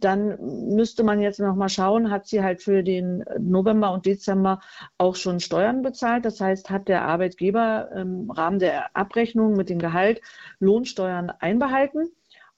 [0.00, 0.38] dann
[0.74, 4.60] müsste man jetzt noch mal schauen, hat sie halt für den November und Dezember
[4.96, 6.24] auch schon Steuern bezahlt.
[6.24, 10.20] Das heißt, hat der Arbeitgeber im Rahmen der Abrechnung mit dem Gehalt
[10.60, 12.10] Lohnsteuern einbehalten.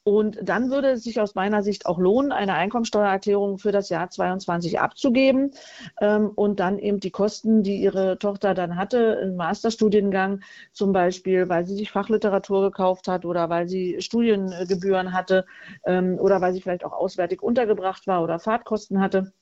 [0.03, 4.09] Und dann würde es sich aus meiner Sicht auch lohnen, eine Einkommensteuererklärung für das Jahr
[4.09, 5.53] 22 abzugeben
[6.01, 10.41] ähm, und dann eben die Kosten, die Ihre Tochter dann hatte im Masterstudiengang,
[10.73, 15.45] zum Beispiel, weil sie sich Fachliteratur gekauft hat oder weil sie Studiengebühren hatte
[15.85, 19.33] ähm, oder weil sie vielleicht auch auswärtig untergebracht war oder Fahrtkosten hatte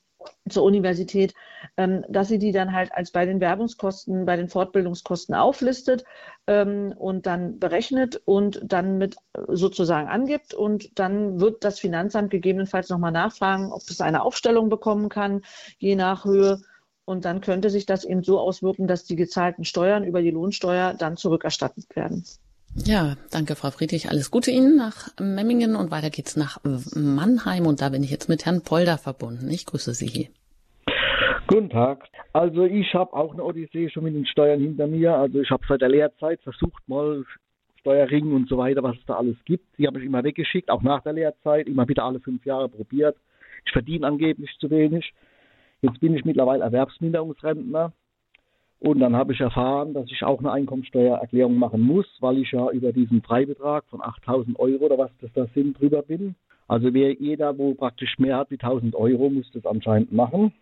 [0.48, 1.34] zur Universität,
[1.76, 6.04] ähm, dass sie die dann halt als bei den Werbungskosten, bei den Fortbildungskosten auflistet
[6.46, 10.54] ähm, und dann berechnet und dann mit äh, sozusagen angibt.
[10.54, 15.42] Und dann wird das Finanzamt gegebenenfalls nochmal nachfragen, ob es eine Aufstellung bekommen kann,
[15.78, 16.60] je nach Höhe.
[17.04, 20.94] Und dann könnte sich das eben so auswirken, dass die gezahlten Steuern über die Lohnsteuer
[20.94, 22.24] dann zurückerstattet werden.
[22.74, 24.08] Ja, danke, Frau Friedrich.
[24.10, 26.58] Alles Gute Ihnen nach Memmingen und weiter geht's nach
[26.94, 29.50] Mannheim und da bin ich jetzt mit Herrn Polder verbunden.
[29.50, 30.30] Ich grüße Sie.
[31.48, 32.04] Guten Tag.
[32.32, 35.14] Also ich habe auch eine Odyssee schon mit den Steuern hinter mir.
[35.14, 37.24] Also ich habe seit der Lehrzeit versucht mal
[37.80, 39.64] Steuerringen und so weiter, was es da alles gibt.
[39.78, 43.16] Die habe ich immer weggeschickt, auch nach der Lehrzeit, immer wieder alle fünf Jahre probiert.
[43.64, 45.12] Ich verdiene angeblich zu wenig.
[45.80, 47.92] Jetzt bin ich mittlerweile Erwerbsminderungsrentner
[48.80, 52.70] und dann habe ich erfahren, dass ich auch eine Einkommensteuererklärung machen muss, weil ich ja
[52.70, 56.36] über diesen Freibetrag von 8000 Euro oder was das da sind, drüber bin.
[56.68, 60.52] Also wer jeder, wo praktisch mehr hat wie 1000 Euro, muss das anscheinend machen.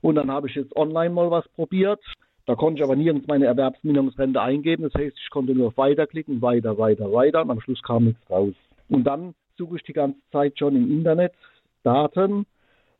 [0.00, 2.00] Und dann habe ich jetzt online mal was probiert.
[2.46, 4.82] Da konnte ich aber nirgends meine Erwerbsminimumsrente eingeben.
[4.82, 7.42] Das heißt, ich konnte nur auf Weiterklicken, weiter, weiter, weiter.
[7.42, 8.54] Und am Schluss kam nichts raus.
[8.88, 11.32] Und dann suche ich die ganze Zeit schon im Internet
[11.84, 12.46] Daten.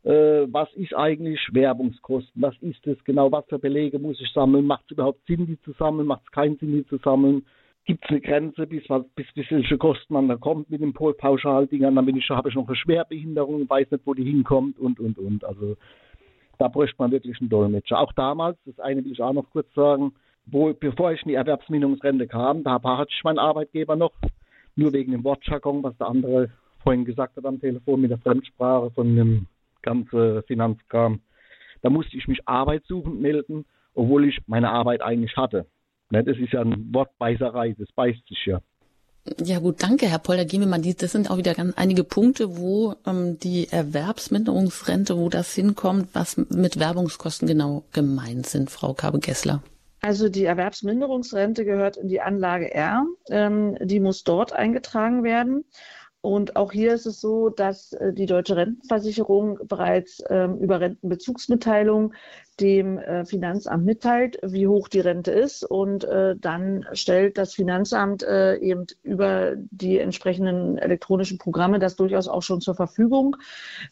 [0.05, 2.39] Äh, was ist eigentlich Werbungskosten?
[2.39, 3.31] Was ist es genau?
[3.31, 4.67] Was für Belege muss ich sammeln?
[4.67, 6.07] Macht es überhaupt Sinn, die zu sammeln?
[6.07, 7.43] Macht es keinen Sinn, die zu sammeln?
[7.85, 8.83] Gibt es eine Grenze, bis,
[9.15, 11.95] bis, welche Kosten man da kommt mit den Pauschaldingern?
[11.95, 15.43] Dann ich, habe ich noch eine Schwerbehinderung, weiß nicht, wo die hinkommt und, und, und.
[15.43, 15.75] Also
[16.59, 17.99] da bräuchte man wirklich einen Dolmetscher.
[17.99, 20.13] Auch damals, das eine will ich auch noch kurz sagen,
[20.45, 24.13] wo, bevor ich in die Erwerbsminderungsrente kam, da hatte ich meinen Arbeitgeber noch,
[24.75, 26.51] nur wegen dem Wortjargon, was der andere
[26.83, 29.47] vorhin gesagt hat am Telefon mit der Fremdsprache von dem
[29.85, 31.21] ganzen Finanzkram.
[31.81, 35.65] Da musste ich mich arbeitssuchend melden, obwohl ich meine Arbeit eigentlich hatte.
[36.09, 38.61] Ne, das ist ja ein Wortbeißerei, das beißt sich ja.
[39.43, 40.45] Ja gut, danke, Herr Polder.
[40.45, 45.29] Gehen wir mal, das sind auch wieder ganz einige Punkte, wo ähm, die Erwerbsminderungsrente, wo
[45.29, 49.63] das hinkommt, was mit Werbungskosten genau gemeint sind, Frau Kabe-Gessler.
[50.01, 53.07] Also die Erwerbsminderungsrente gehört in die Anlage R.
[53.31, 55.65] Ähm, die muss dort eingetragen werden.
[56.25, 62.13] Und auch hier ist es so, dass äh, die Deutsche Rentenversicherung bereits ähm, über Rentenbezugsmitteilung
[62.59, 65.63] dem äh, Finanzamt mitteilt, wie hoch die Rente ist.
[65.63, 72.27] Und äh, dann stellt das Finanzamt äh, eben über die entsprechenden elektronischen Programme das durchaus
[72.27, 73.35] auch schon zur Verfügung.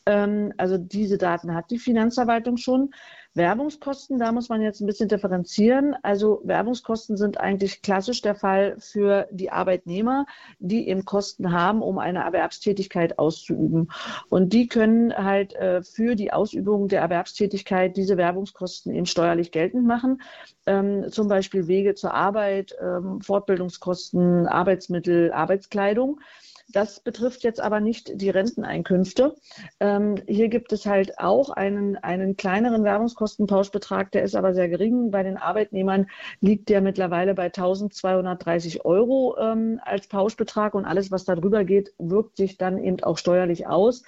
[0.07, 2.95] Ähm, also diese Daten hat die Finanzverwaltung schon.
[3.35, 5.95] Werbungskosten, da muss man jetzt ein bisschen differenzieren.
[6.03, 10.25] Also Werbungskosten sind eigentlich klassisch der Fall für die Arbeitnehmer,
[10.59, 13.89] die eben Kosten haben, um eine Erwerbstätigkeit auszuüben.
[14.29, 19.85] Und die können halt äh, für die Ausübung der Erwerbstätigkeit diese Werbungskosten eben steuerlich geltend
[19.85, 20.21] machen.
[20.65, 26.19] Ähm, zum Beispiel Wege zur Arbeit, ähm, Fortbildungskosten, Arbeitsmittel, Arbeitskleidung.
[26.71, 29.35] Das betrifft jetzt aber nicht die Renteneinkünfte.
[29.79, 35.11] Ähm, hier gibt es halt auch einen, einen kleineren Werbungskostenpauschbetrag, der ist aber sehr gering.
[35.11, 36.07] Bei den Arbeitnehmern
[36.39, 42.37] liegt der mittlerweile bei 1230 Euro ähm, als Pauschbetrag und alles, was darüber geht, wirkt
[42.37, 44.03] sich dann eben auch steuerlich aus.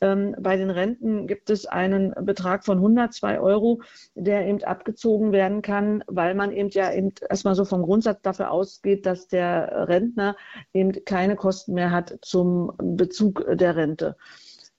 [0.00, 3.82] Ähm, bei den Renten gibt es einen Betrag von 102 Euro,
[4.14, 8.50] der eben abgezogen werden kann, weil man eben ja eben erstmal so vom Grundsatz dafür
[8.50, 10.36] ausgeht, dass der Rentner
[10.74, 14.16] eben keine Kosten mehr hat hat zum Bezug der Rente.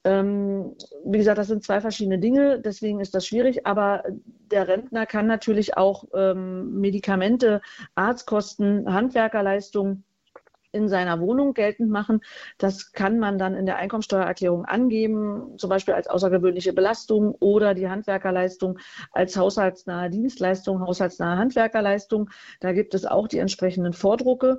[0.04, 4.02] Ähm, wie gesagt, das sind zwei verschiedene Dinge, deswegen ist das schwierig, aber
[4.50, 7.60] der Rentner kann natürlich auch ähm, Medikamente,
[7.94, 10.04] Arztkosten, Handwerkerleistungen
[10.72, 12.20] in seiner Wohnung geltend machen.
[12.58, 17.88] Das kann man dann in der Einkommensteuererklärung angeben, zum Beispiel als außergewöhnliche Belastung oder die
[17.88, 18.78] Handwerkerleistung
[19.12, 22.30] als haushaltsnahe Dienstleistung, haushaltsnahe Handwerkerleistung.
[22.60, 24.58] Da gibt es auch die entsprechenden Vordrucke.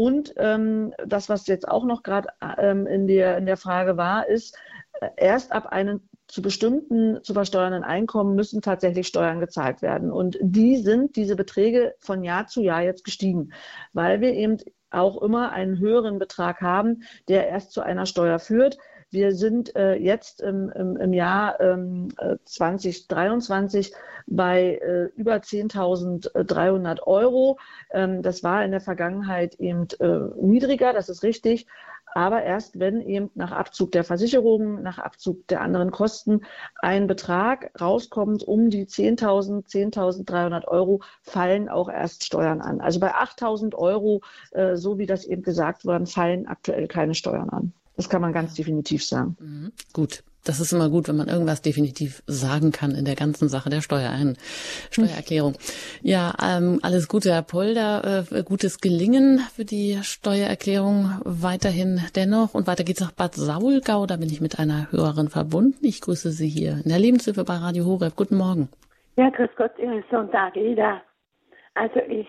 [0.00, 4.26] Und ähm, das, was jetzt auch noch gerade ähm, in, der, in der Frage war,
[4.26, 4.56] ist,
[4.98, 10.10] äh, erst ab einem zu bestimmten zu versteuernden Einkommen müssen tatsächlich Steuern gezahlt werden.
[10.10, 13.52] Und die sind, diese Beträge von Jahr zu Jahr jetzt gestiegen,
[13.92, 14.56] weil wir eben
[14.88, 18.78] auch immer einen höheren Betrag haben, der erst zu einer Steuer führt.
[19.10, 22.08] Wir sind äh, jetzt im, im, im Jahr ähm,
[22.44, 23.92] 2023
[24.26, 27.58] bei äh, über 10.300 Euro.
[27.90, 31.66] Ähm, das war in der Vergangenheit eben äh, niedriger, das ist richtig.
[32.12, 36.42] Aber erst wenn eben nach Abzug der Versicherungen, nach Abzug der anderen Kosten
[36.80, 42.80] ein Betrag rauskommt, um die 10.000, 10.300 Euro, fallen auch erst Steuern an.
[42.80, 47.50] Also bei 8.000 Euro, äh, so wie das eben gesagt wurde, fallen aktuell keine Steuern
[47.50, 47.72] an.
[48.00, 49.36] Das kann man ganz definitiv sagen.
[49.38, 49.72] Mhm.
[49.92, 50.22] Gut.
[50.42, 53.82] Das ist immer gut, wenn man irgendwas definitiv sagen kann in der ganzen Sache der
[53.82, 54.10] Steuer
[54.90, 55.52] Steuererklärung.
[56.00, 58.24] Ja, ähm, alles Gute, Herr Polder.
[58.32, 62.54] Äh, gutes Gelingen für die Steuererklärung weiterhin dennoch.
[62.54, 64.06] Und weiter geht's nach Bad Saulgau.
[64.06, 65.84] Da bin ich mit einer Hörerin verbunden.
[65.84, 68.16] Ich grüße Sie hier in der Lebenshilfe bei Radio Horeb.
[68.16, 68.70] Guten Morgen.
[69.18, 71.02] Ja, grüß Gott, Ihren Sonntag, Ida.
[71.74, 72.26] Also ich,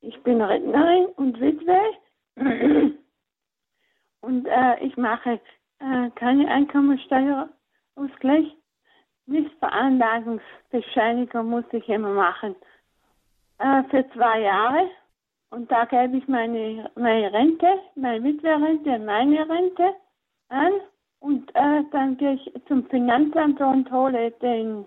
[0.00, 2.96] ich bin Rentnerin und Witwe.
[4.22, 5.40] Und äh, ich mache
[5.78, 8.56] äh, keine Einkommensteuerausgleich.
[9.26, 12.56] Missveranlagungsbescheinigung muss ich immer machen.
[13.58, 14.90] Äh, für zwei Jahre.
[15.50, 19.94] und da gebe ich meine, meine Rente, meine Witwerrente, meine Rente
[20.48, 20.72] an
[21.20, 24.84] und äh, dann gehe ich zum Finanzamt und hole den,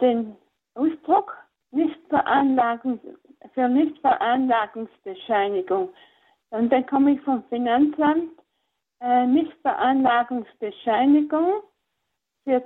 [0.00, 0.36] den
[0.74, 1.36] Ausdruck
[1.70, 2.98] Nichtveranlagung,
[3.54, 5.90] für Nichtveranlagungsbescheinigung.
[6.50, 8.32] Und dann komme ich vom Finanzamt
[9.00, 11.62] äh, Nichtveranlagungsbescheinigung
[12.44, 12.62] für,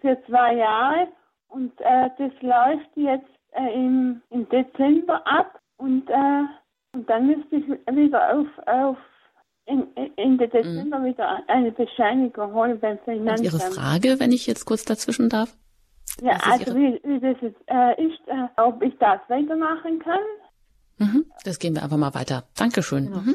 [0.00, 1.06] für zwei Jahre
[1.48, 6.44] und äh, das läuft jetzt äh, im, im Dezember ab und, äh,
[6.92, 8.96] und dann müsste ich wieder auf, auf
[9.66, 11.04] in, Ende Dezember mhm.
[11.04, 13.40] wieder eine Bescheinigung holen beim Finanzamt.
[13.40, 15.54] Und Ihre Frage, wenn ich jetzt kurz dazwischen darf?
[16.20, 20.20] Ja, also wie, wie, das jetzt äh, ist, äh, ob ich das weitermachen kann.
[20.98, 22.44] Mhm, das gehen wir einfach mal weiter.
[22.56, 23.06] Dankeschön.
[23.06, 23.18] Genau.
[23.18, 23.34] Mhm.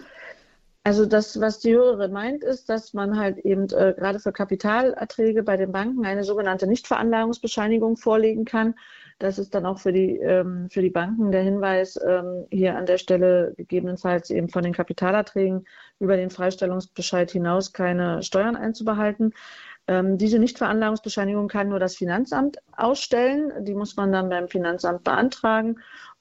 [0.89, 5.43] Also das, was die Hörerin meint, ist, dass man halt eben äh, gerade für Kapitalerträge
[5.43, 8.73] bei den Banken eine sogenannte Nichtveranlagungsbescheinigung vorlegen kann.
[9.19, 12.87] Das ist dann auch für die, ähm, für die Banken der Hinweis, ähm, hier an
[12.87, 15.67] der Stelle gegebenenfalls eben von den Kapitalerträgen
[15.99, 19.35] über den Freistellungsbescheid hinaus keine Steuern einzubehalten.
[19.85, 23.63] Ähm, diese Nichtveranlagungsbescheinigung kann nur das Finanzamt ausstellen.
[23.63, 25.75] Die muss man dann beim Finanzamt beantragen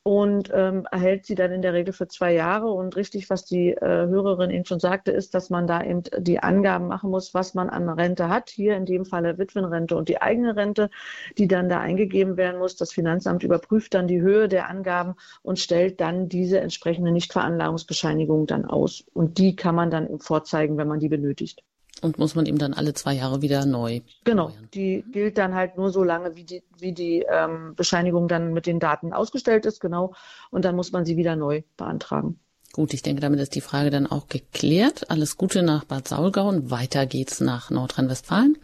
[0.09, 2.71] und ähm, erhält sie dann in der Regel für zwei Jahre.
[2.71, 6.39] Und richtig, was die äh, Hörerin eben schon sagte, ist, dass man da eben die
[6.43, 8.49] Angaben machen muss, was man an Rente hat.
[8.49, 10.89] Hier in dem Falle Witwenrente und die eigene Rente,
[11.37, 12.75] die dann da eingegeben werden muss.
[12.75, 18.65] Das Finanzamt überprüft dann die Höhe der Angaben und stellt dann diese entsprechende Nichtveranlagungsbescheinigung dann
[18.65, 19.05] aus.
[19.13, 21.63] Und die kann man dann vorzeigen, wenn man die benötigt.
[22.01, 24.01] Und muss man ihm dann alle zwei Jahre wieder neu.
[24.25, 24.69] Genau, erneuern.
[24.75, 28.67] die gilt dann halt nur so lange, wie die, wie die ähm, Bescheinigung dann mit
[28.67, 30.15] den Daten ausgestellt ist, genau.
[30.51, 32.39] Und dann muss man sie wieder neu beantragen.
[32.73, 35.11] Gut, ich denke, damit ist die Frage dann auch geklärt.
[35.11, 38.59] Alles Gute nach Bad Saulgau und weiter geht's nach Nordrhein-Westfalen.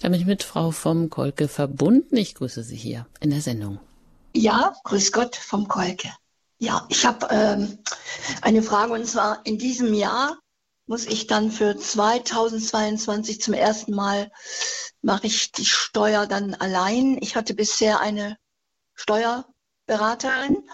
[0.00, 2.16] Da bin ich mit Frau vom Kolke verbunden.
[2.16, 3.78] Ich grüße Sie hier in der Sendung.
[4.34, 6.08] Ja, grüß Gott vom Kolke.
[6.58, 7.78] Ja, ich habe ähm,
[8.42, 10.38] eine Frage und zwar in diesem Jahr
[10.90, 14.32] muss ich dann für 2022 zum ersten Mal
[15.02, 17.16] mache ich die Steuer dann allein.
[17.20, 18.36] Ich hatte bisher eine
[18.94, 20.68] Steuerberaterin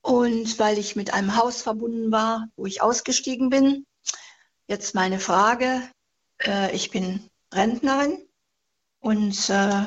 [0.00, 3.84] und weil ich mit einem Haus verbunden war, wo ich ausgestiegen bin.
[4.66, 5.82] Jetzt meine Frage.
[6.38, 8.26] Äh, ich bin Rentnerin
[9.00, 9.84] und äh,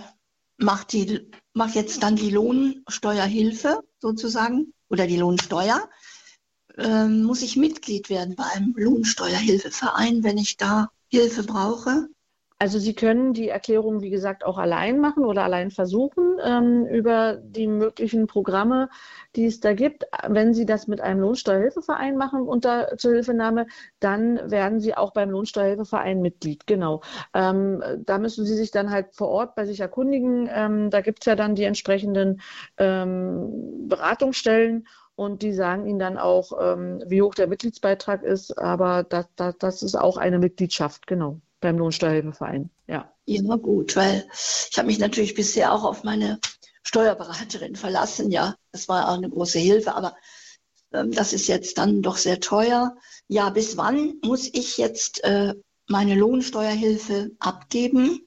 [0.58, 5.90] mache mach jetzt dann die Lohnsteuerhilfe sozusagen oder die Lohnsteuer
[6.78, 12.08] ähm, muss ich Mitglied werden bei einem Lohnsteuerhilfeverein, wenn ich da Hilfe brauche?
[12.60, 17.36] Also Sie können die Erklärung, wie gesagt, auch allein machen oder allein versuchen ähm, über
[17.36, 18.90] die möglichen Programme,
[19.36, 20.06] die es da gibt.
[20.28, 23.68] Wenn Sie das mit einem Lohnsteuerhilfeverein machen unter Zuhilfenahme,
[24.00, 26.66] dann werden Sie auch beim Lohnsteuerhilfeverein Mitglied.
[26.66, 27.02] Genau.
[27.36, 30.50] Ähm, da müssen Sie sich dann halt vor Ort bei sich erkundigen.
[30.52, 32.42] Ähm, da gibt es ja dann die entsprechenden
[32.80, 34.88] ähm, Beratungsstellen
[35.18, 39.56] und die sagen ihnen dann auch, ähm, wie hoch der Mitgliedsbeitrag ist, aber das, das,
[39.58, 43.12] das ist auch eine Mitgliedschaft, genau, beim Lohnsteuerhilfeverein, ja.
[43.26, 46.40] Ja, gut, weil ich habe mich natürlich bisher auch auf meine
[46.84, 50.16] Steuerberaterin verlassen, ja, das war auch eine große Hilfe, aber
[50.94, 52.96] ähm, das ist jetzt dann doch sehr teuer.
[53.28, 55.56] Ja, bis wann muss ich jetzt äh,
[55.88, 58.22] meine Lohnsteuerhilfe abgeben?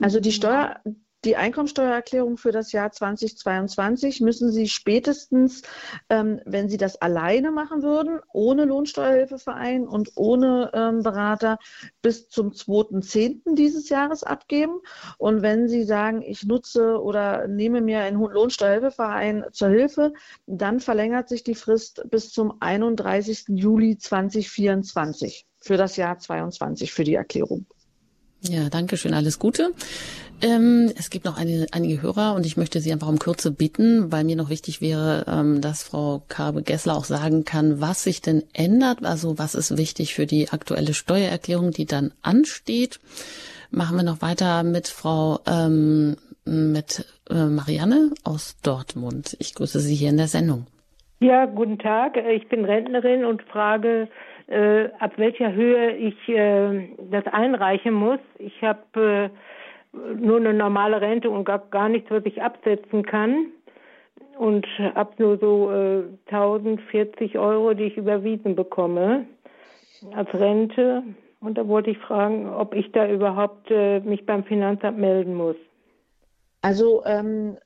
[0.00, 0.80] Also die Steuer,
[1.24, 5.62] die Einkommensteuererklärung für das Jahr 2022 müssen Sie spätestens,
[6.10, 11.58] ähm, wenn Sie das alleine machen würden, ohne Lohnsteuerhilfeverein und ohne ähm, Berater,
[12.02, 13.54] bis zum 2.10.
[13.54, 14.80] dieses Jahres abgeben.
[15.18, 20.12] Und wenn Sie sagen, ich nutze oder nehme mir einen Lohnsteuerhilfeverein zur Hilfe,
[20.46, 23.46] dann verlängert sich die Frist bis zum 31.
[23.48, 27.66] Juli 2024 für das Jahr 2022 für die Erklärung.
[28.48, 29.72] Ja, danke schön, alles Gute.
[30.44, 34.12] Ähm, es gibt noch eine, einige Hörer und ich möchte Sie einfach um Kürze bitten,
[34.12, 38.42] weil mir noch wichtig wäre, ähm, dass Frau Karbe-Gessler auch sagen kann, was sich denn
[38.52, 43.00] ändert, also was ist wichtig für die aktuelle Steuererklärung, die dann ansteht.
[43.70, 49.38] Machen wir noch weiter mit Frau ähm, mit äh, Marianne aus Dortmund.
[49.40, 50.66] Ich grüße Sie hier in der Sendung.
[51.20, 52.18] Ja, guten Tag.
[52.18, 54.08] Ich bin Rentnerin und frage,
[54.48, 58.20] äh, ab welcher Höhe ich äh, das einreichen muss.
[58.38, 59.63] Ich habe äh,
[60.16, 63.46] nur eine normale Rente und gar, gar nichts, was ich absetzen kann.
[64.38, 69.26] Und habe nur so äh, 1040 Euro, die ich überwiesen bekomme
[70.14, 71.04] als Rente.
[71.40, 75.56] Und da wollte ich fragen, ob ich da überhaupt äh, mich beim Finanzamt melden muss.
[76.62, 77.58] Also ähm,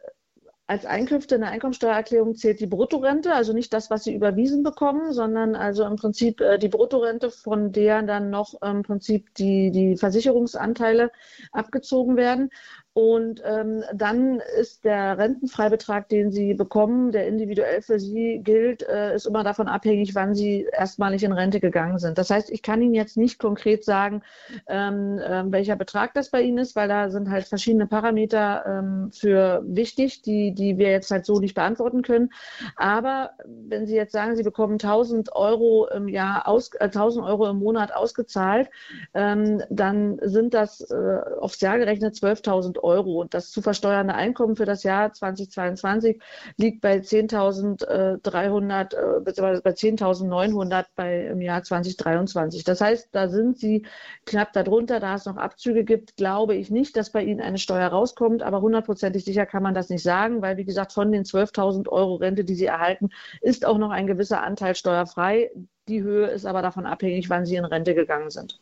[0.69, 5.14] als Einkünfte in der Einkommensteuererklärung zählt die Bruttorente, also nicht das, was Sie überwiesen bekommen,
[5.14, 9.97] sondern also im Prinzip äh, die Bruttorente, von der dann noch im Prinzip die, die
[9.97, 11.11] Versicherungsanteile
[11.53, 12.51] abgezogen werden.
[12.99, 19.15] Und ähm, dann ist der Rentenfreibetrag, den Sie bekommen, der individuell für Sie gilt, äh,
[19.15, 22.19] ist immer davon abhängig, wann Sie erstmalig in Rente gegangen sind.
[22.19, 24.23] Das heißt, ich kann Ihnen jetzt nicht konkret sagen,
[24.67, 29.13] ähm, äh, welcher Betrag das bei Ihnen ist, weil da sind halt verschiedene Parameter ähm,
[29.13, 32.31] für wichtig, die, die wir jetzt halt so nicht beantworten können.
[32.75, 37.49] Aber wenn Sie jetzt sagen, Sie bekommen 1000 Euro im Jahr aus, äh, 1000 Euro
[37.49, 38.69] im Monat ausgezahlt,
[39.15, 42.88] ähm, dann sind das äh, aufs Jahr gerechnet 12.000 Euro.
[42.89, 43.20] Euro.
[43.20, 46.20] Und das zu versteuernde Einkommen für das Jahr 2022
[46.57, 49.61] liegt bei 10.300 äh, bzw.
[49.61, 52.64] bei 10.900 bei im Jahr 2023.
[52.64, 53.86] Das heißt, da sind Sie
[54.26, 57.89] knapp darunter, da es noch Abzüge gibt, glaube ich nicht, dass bei Ihnen eine Steuer
[57.89, 61.89] rauskommt, aber hundertprozentig sicher kann man das nicht sagen, weil wie gesagt, von den 12.000
[61.89, 63.11] Euro Rente, die Sie erhalten,
[63.41, 65.51] ist auch noch ein gewisser Anteil steuerfrei.
[65.89, 68.61] Die Höhe ist aber davon abhängig, wann Sie in Rente gegangen sind.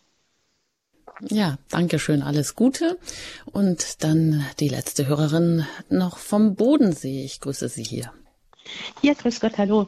[1.20, 2.98] Ja, danke schön, alles Gute.
[3.46, 7.24] Und dann die letzte Hörerin noch vom Bodensee.
[7.24, 8.12] Ich grüße Sie hier.
[9.02, 9.86] Ja, grüß Gott, hallo.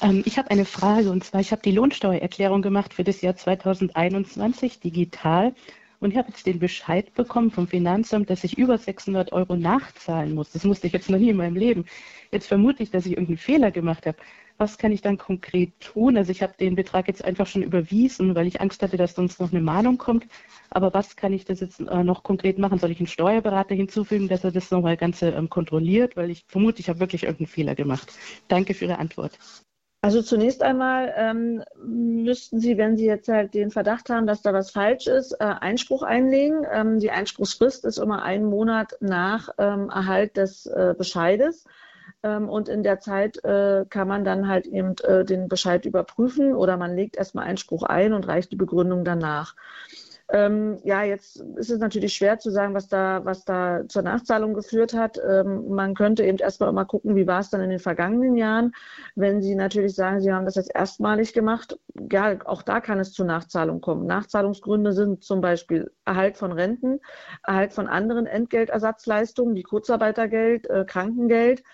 [0.00, 3.36] Ähm, ich habe eine Frage und zwar, ich habe die Lohnsteuererklärung gemacht für das Jahr
[3.36, 5.54] 2021 digital
[5.98, 10.34] und ich habe jetzt den Bescheid bekommen vom Finanzamt, dass ich über 600 Euro nachzahlen
[10.34, 10.50] muss.
[10.52, 11.84] Das musste ich jetzt noch nie in meinem Leben.
[12.30, 14.18] Jetzt vermute ich, dass ich irgendeinen Fehler gemacht habe
[14.60, 16.16] was kann ich dann konkret tun?
[16.16, 19.40] Also ich habe den Betrag jetzt einfach schon überwiesen, weil ich Angst hatte, dass sonst
[19.40, 20.26] noch eine Mahnung kommt.
[20.68, 22.78] Aber was kann ich das jetzt äh, noch konkret machen?
[22.78, 26.16] Soll ich einen Steuerberater hinzufügen, dass er das nochmal Ganze ähm, kontrolliert?
[26.16, 28.12] Weil ich vermute, ich habe wirklich irgendeinen Fehler gemacht.
[28.48, 29.38] Danke für Ihre Antwort.
[30.02, 34.54] Also zunächst einmal ähm, müssten Sie, wenn Sie jetzt halt den Verdacht haben, dass da
[34.54, 36.66] was falsch ist, äh, Einspruch einlegen.
[36.72, 41.64] Ähm, die Einspruchsfrist ist immer einen Monat nach ähm, Erhalt des äh, Bescheides.
[42.22, 46.54] Ähm, und in der Zeit äh, kann man dann halt eben äh, den Bescheid überprüfen
[46.54, 49.54] oder man legt erstmal Einspruch ein und reicht die Begründung danach.
[50.32, 54.54] Ähm, ja, jetzt ist es natürlich schwer zu sagen, was da, was da zur Nachzahlung
[54.54, 55.18] geführt hat.
[55.18, 58.72] Ähm, man könnte eben erstmal mal gucken, wie war es dann in den vergangenen Jahren.
[59.16, 61.78] Wenn Sie natürlich sagen, Sie haben das jetzt erstmalig gemacht,
[62.12, 64.06] ja, auch da kann es zu Nachzahlung kommen.
[64.06, 67.00] Nachzahlungsgründe sind zum Beispiel Erhalt von Renten,
[67.44, 71.64] Erhalt von anderen Entgeltersatzleistungen wie Kurzarbeitergeld, äh, Krankengeld.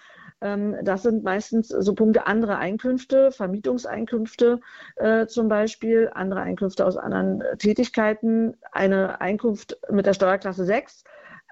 [0.47, 4.61] Ähm, das sind meistens so Punkte andere Einkünfte, Vermietungseinkünfte
[4.97, 8.57] äh, zum Beispiel, andere Einkünfte aus anderen äh, Tätigkeiten.
[8.70, 11.03] Eine Einkunft mit der Steuerklasse 6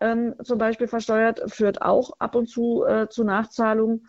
[0.00, 4.06] ähm, zum Beispiel versteuert, führt auch ab und zu äh, zu Nachzahlungen.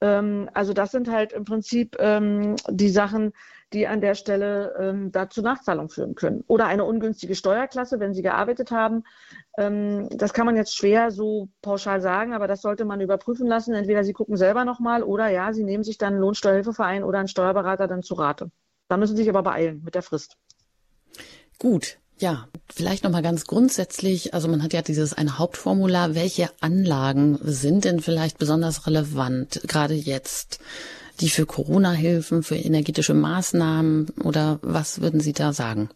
[0.00, 3.32] Ähm, also das sind halt im Prinzip ähm, die Sachen,
[3.72, 6.44] die an der Stelle ähm, dazu Nachzahlung führen können.
[6.46, 9.04] Oder eine ungünstige Steuerklasse, wenn Sie gearbeitet haben.
[9.58, 13.74] Ähm, das kann man jetzt schwer so pauschal sagen, aber das sollte man überprüfen lassen.
[13.74, 17.28] Entweder Sie gucken selber nochmal oder ja, Sie nehmen sich dann einen Lohnsteuerhilfeverein oder einen
[17.28, 18.50] Steuerberater dann zu Rate.
[18.88, 20.36] Da müssen Sie sich aber beeilen mit der Frist.
[21.58, 27.38] Gut, ja, vielleicht nochmal ganz grundsätzlich, also man hat ja dieses eine Hauptformular, welche Anlagen
[27.42, 30.60] sind denn vielleicht besonders relevant, gerade jetzt?
[31.20, 35.88] die für Corona-Hilfen, für energetische Maßnahmen oder was würden Sie da sagen?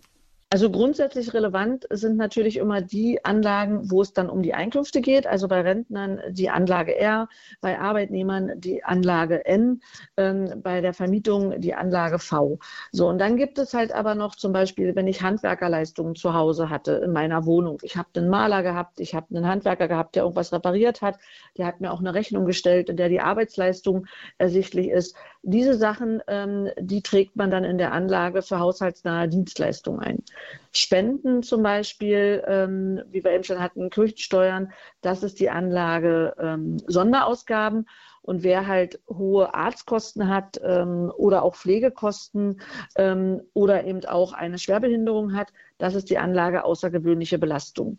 [0.48, 5.26] Also grundsätzlich relevant sind natürlich immer die Anlagen, wo es dann um die Einkünfte geht.
[5.26, 7.28] Also bei Rentnern die Anlage R,
[7.60, 9.80] bei Arbeitnehmern die Anlage N,
[10.16, 12.60] ähm, bei der Vermietung die Anlage V.
[12.92, 16.70] So, und dann gibt es halt aber noch zum Beispiel, wenn ich Handwerkerleistungen zu Hause
[16.70, 17.78] hatte in meiner Wohnung.
[17.82, 21.18] Ich habe einen Maler gehabt, ich habe einen Handwerker gehabt, der irgendwas repariert hat.
[21.58, 24.06] Der hat mir auch eine Rechnung gestellt, in der die Arbeitsleistung
[24.38, 25.16] ersichtlich ist.
[25.48, 30.24] Diese Sachen, ähm, die trägt man dann in der Anlage für haushaltsnahe Dienstleistungen ein.
[30.72, 34.72] Spenden zum Beispiel, ähm, wie wir eben schon hatten, Kirchensteuern,
[35.02, 37.86] das ist die Anlage ähm, Sonderausgaben.
[38.22, 42.60] Und wer halt hohe Arztkosten hat ähm, oder auch Pflegekosten
[42.96, 47.98] ähm, oder eben auch eine Schwerbehinderung hat, das ist die Anlage außergewöhnliche Belastung.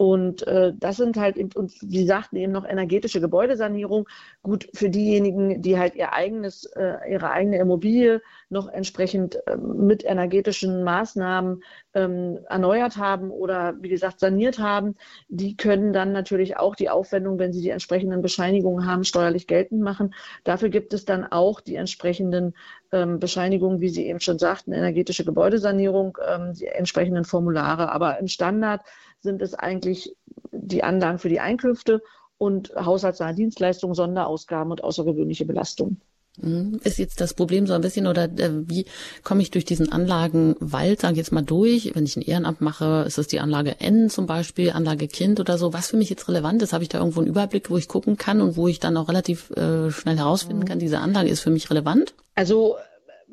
[0.00, 4.08] Und äh, das sind halt, und Sie sagten eben noch energetische Gebäudesanierung.
[4.42, 10.02] Gut, für diejenigen, die halt ihr eigenes, äh, ihre eigene Immobilie noch entsprechend äh, mit
[10.02, 14.96] energetischen Maßnahmen ähm, erneuert haben oder wie gesagt saniert haben,
[15.28, 19.82] die können dann natürlich auch die Aufwendung, wenn sie die entsprechenden Bescheinigungen haben, steuerlich geltend
[19.82, 20.14] machen.
[20.44, 22.54] Dafür gibt es dann auch die entsprechenden
[22.90, 27.92] ähm, Bescheinigungen, wie Sie eben schon sagten, energetische Gebäudesanierung, ähm, die entsprechenden Formulare.
[27.92, 28.80] Aber im Standard
[29.20, 30.16] sind es eigentlich
[30.52, 32.02] die Anlagen für die Einkünfte
[32.38, 36.00] und haushaltsnahe Dienstleistungen, Sonderausgaben und außergewöhnliche Belastungen.
[36.40, 36.80] Mhm.
[36.84, 38.86] Ist jetzt das Problem so ein bisschen oder äh, wie
[39.24, 43.04] komme ich durch diesen Anlagenwald, sage ich jetzt mal durch, wenn ich ein Ehrenamt mache,
[43.06, 46.28] ist es die Anlage N zum Beispiel, Anlage Kind oder so, was für mich jetzt
[46.28, 48.80] relevant ist, habe ich da irgendwo einen Überblick, wo ich gucken kann und wo ich
[48.80, 50.66] dann auch relativ äh, schnell herausfinden mhm.
[50.66, 52.14] kann, diese Anlage ist für mich relevant?
[52.36, 52.76] Also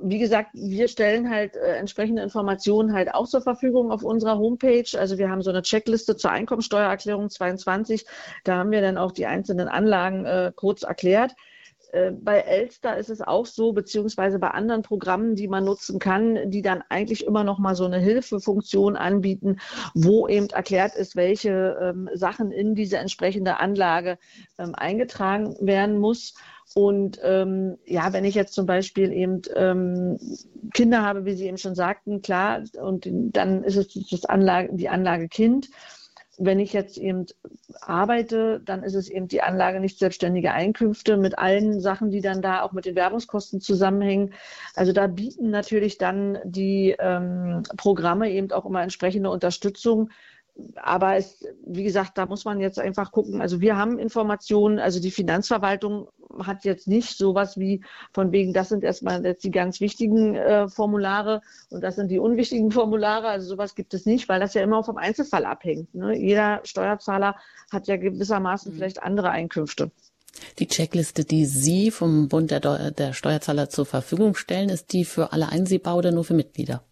[0.01, 4.87] wie gesagt, wir stellen halt äh, entsprechende Informationen halt auch zur Verfügung auf unserer Homepage.
[4.97, 8.05] Also wir haben so eine Checkliste zur Einkommensteuererklärung 22.
[8.43, 11.33] Da haben wir dann auch die einzelnen Anlagen äh, kurz erklärt.
[11.91, 16.49] Äh, bei Elster ist es auch so, beziehungsweise bei anderen Programmen, die man nutzen kann,
[16.49, 19.57] die dann eigentlich immer noch mal so eine Hilfefunktion anbieten,
[19.93, 24.17] wo eben erklärt ist, welche ähm, Sachen in diese entsprechende Anlage
[24.57, 26.33] ähm, eingetragen werden muss.
[26.75, 30.19] Und ähm, ja, wenn ich jetzt zum Beispiel eben ähm,
[30.73, 34.89] Kinder habe, wie Sie eben schon sagten, klar, und dann ist es das Anlage, die
[34.89, 35.69] Anlage Kind
[36.37, 37.25] wenn ich jetzt eben
[37.81, 42.41] arbeite, dann ist es eben die Anlage nicht selbstständige Einkünfte mit allen Sachen, die dann
[42.41, 44.33] da auch mit den Werbungskosten zusammenhängen.
[44.75, 50.11] Also da bieten natürlich dann die ähm, Programme eben auch immer entsprechende Unterstützung
[50.75, 53.41] aber es, wie gesagt, da muss man jetzt einfach gucken.
[53.41, 56.07] Also wir haben Informationen, also die Finanzverwaltung
[56.43, 57.83] hat jetzt nicht sowas wie
[58.13, 62.19] von wegen, das sind erstmal jetzt die ganz wichtigen äh, Formulare und das sind die
[62.19, 63.27] unwichtigen Formulare.
[63.27, 65.93] Also sowas gibt es nicht, weil das ja immer vom Einzelfall abhängt.
[65.93, 66.17] Ne?
[66.17, 67.35] Jeder Steuerzahler
[67.71, 68.77] hat ja gewissermaßen mhm.
[68.77, 69.91] vielleicht andere Einkünfte.
[70.59, 75.33] Die Checkliste, die Sie vom Bund der, der Steuerzahler zur Verfügung stellen, ist die für
[75.33, 76.83] alle einsehbar oder nur für Mitglieder?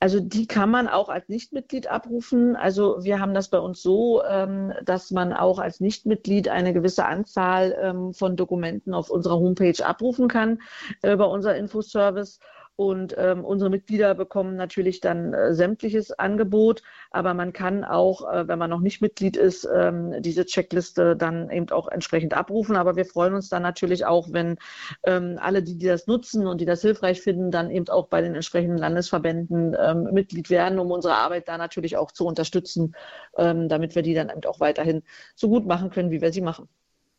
[0.00, 2.56] Also die kann man auch als Nichtmitglied abrufen.
[2.56, 7.06] Also wir haben das bei uns so, ähm, dass man auch als Nichtmitglied eine gewisse
[7.06, 10.60] Anzahl ähm, von Dokumenten auf unserer Homepage abrufen kann
[11.02, 12.38] äh, über unser Infoservice.
[12.76, 18.48] Und ähm, unsere Mitglieder bekommen natürlich dann äh, sämtliches Angebot, aber man kann auch, äh,
[18.48, 22.74] wenn man noch nicht Mitglied ist, ähm, diese Checkliste dann eben auch entsprechend abrufen.
[22.74, 24.56] Aber wir freuen uns dann natürlich auch, wenn
[25.04, 28.20] ähm, alle, die, die das nutzen und die das hilfreich finden, dann eben auch bei
[28.20, 32.96] den entsprechenden Landesverbänden ähm, Mitglied werden, um unsere Arbeit da natürlich auch zu unterstützen,
[33.36, 35.04] ähm, damit wir die dann eben auch weiterhin
[35.36, 36.68] so gut machen können, wie wir sie machen.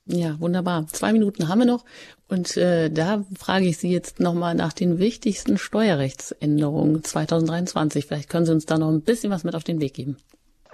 [0.07, 0.85] Ja, wunderbar.
[0.87, 1.83] Zwei Minuten haben wir noch.
[2.27, 8.05] Und äh, da frage ich Sie jetzt nochmal nach den wichtigsten Steuerrechtsänderungen 2023.
[8.05, 10.17] Vielleicht können Sie uns da noch ein bisschen was mit auf den Weg geben.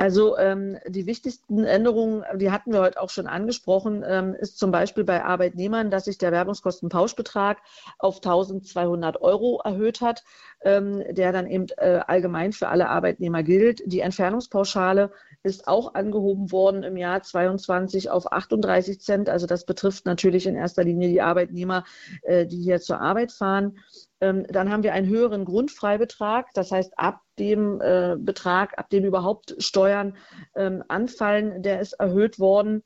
[0.02, 4.72] Also ähm, die wichtigsten Änderungen, die hatten wir heute auch schon angesprochen, ähm, ist zum
[4.72, 7.60] Beispiel bei Arbeitnehmern, dass sich der Werbungskostenpauschbetrag
[8.00, 10.24] auf 1200 Euro erhöht hat,
[10.64, 13.84] ähm, der dann eben äh, allgemein für alle Arbeitnehmer gilt.
[13.86, 15.12] Die Entfernungspauschale
[15.44, 19.30] ist auch angehoben worden im Jahr 22 auf 38 Cent.
[19.30, 21.84] Also das betrifft natürlich in erster Linie die Arbeitnehmer,
[22.24, 23.80] äh, die hier zur Arbeit fahren.
[24.20, 26.48] Ähm, dann haben wir einen höheren Grundfreibetrag.
[26.54, 30.16] Das heißt, ab dem äh, Betrag, ab dem überhaupt Steuern
[30.56, 32.84] ähm, anfallen, der ist erhöht worden.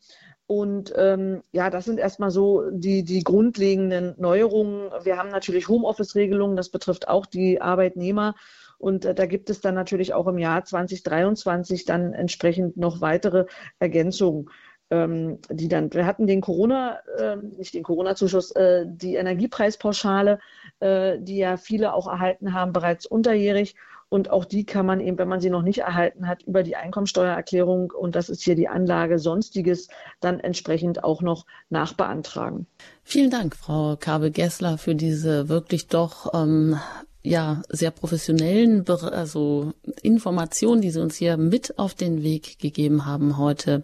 [0.48, 4.92] Und ähm, ja, das sind erstmal so die, die grundlegenden Neuerungen.
[5.04, 8.36] Wir haben natürlich Homeoffice-Regelungen, das betrifft auch die Arbeitnehmer.
[8.78, 13.46] Und äh, da gibt es dann natürlich auch im Jahr 2023 dann entsprechend noch weitere
[13.80, 14.50] Ergänzungen
[14.92, 20.40] ähm, die dann, wir hatten den Corona, äh, nicht den Corona-Zuschuss, äh, die Energiepreispauschale,
[20.80, 23.76] äh, die ja viele auch erhalten haben, bereits unterjährig.
[24.08, 26.76] Und auch die kann man eben, wenn man sie noch nicht erhalten hat, über die
[26.76, 32.68] Einkommensteuererklärung, und das ist hier die Anlage Sonstiges, dann entsprechend auch noch nachbeantragen.
[33.04, 36.80] Vielen Dank, Frau Kabel-Gessler, für diese wirklich doch ähm,
[37.26, 43.38] ja sehr professionellen also Informationen, die Sie uns hier mit auf den Weg gegeben haben
[43.38, 43.84] heute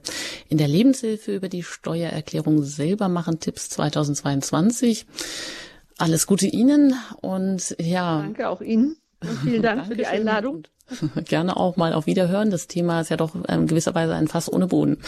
[0.49, 5.05] in der Lebenshilfe über die Steuererklärung selber machen Tipps 2022.
[5.97, 8.21] Alles Gute Ihnen und ja.
[8.21, 10.63] Danke auch Ihnen und vielen Dank für die Einladung.
[11.25, 12.51] Gerne auch mal auf Wiederhören.
[12.51, 14.97] Das Thema ist ja doch in gewisser Weise ein Fass ohne Boden.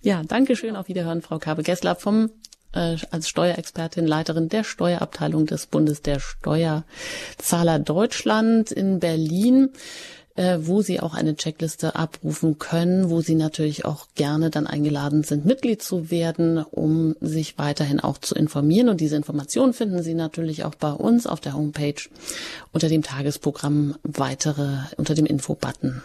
[0.00, 0.76] Ja, danke schön.
[0.76, 2.30] Auf Wiederhören, Frau Kabe-Gessler vom
[2.78, 9.70] äh, als Steuerexpertin, Leiterin der Steuerabteilung des Bundes der Steuerzahler Deutschland in Berlin
[10.38, 15.24] äh, wo Sie auch eine Checkliste abrufen können, wo Sie natürlich auch gerne dann eingeladen
[15.24, 18.88] sind, Mitglied zu werden, um sich weiterhin auch zu informieren.
[18.88, 22.00] Und diese Informationen finden Sie natürlich auch bei uns auf der Homepage
[22.72, 26.02] unter dem Tagesprogramm weitere, unter dem Info-Button.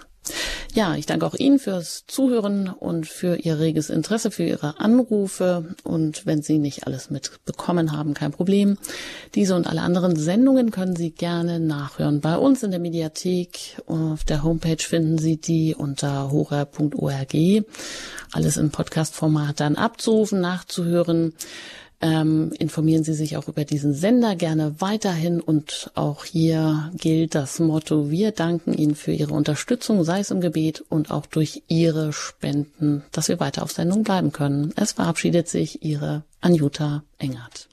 [0.73, 5.75] Ja, ich danke auch Ihnen fürs Zuhören und für Ihr reges Interesse, für Ihre Anrufe.
[5.83, 8.77] Und wenn Sie nicht alles mitbekommen haben, kein Problem.
[9.35, 12.21] Diese und alle anderen Sendungen können Sie gerne nachhören.
[12.21, 17.33] Bei uns in der Mediathek auf der Homepage finden Sie die unter hora.org.
[18.31, 21.33] Alles im Podcast-Format dann abzurufen, nachzuhören.
[22.03, 27.59] Ähm, informieren Sie sich auch über diesen Sender gerne weiterhin und auch hier gilt das
[27.59, 32.11] Motto, wir danken Ihnen für Ihre Unterstützung, sei es im Gebet und auch durch Ihre
[32.11, 34.73] Spenden, dass wir weiter auf Sendung bleiben können.
[34.75, 37.69] Es verabschiedet sich Ihre Anjuta Engert.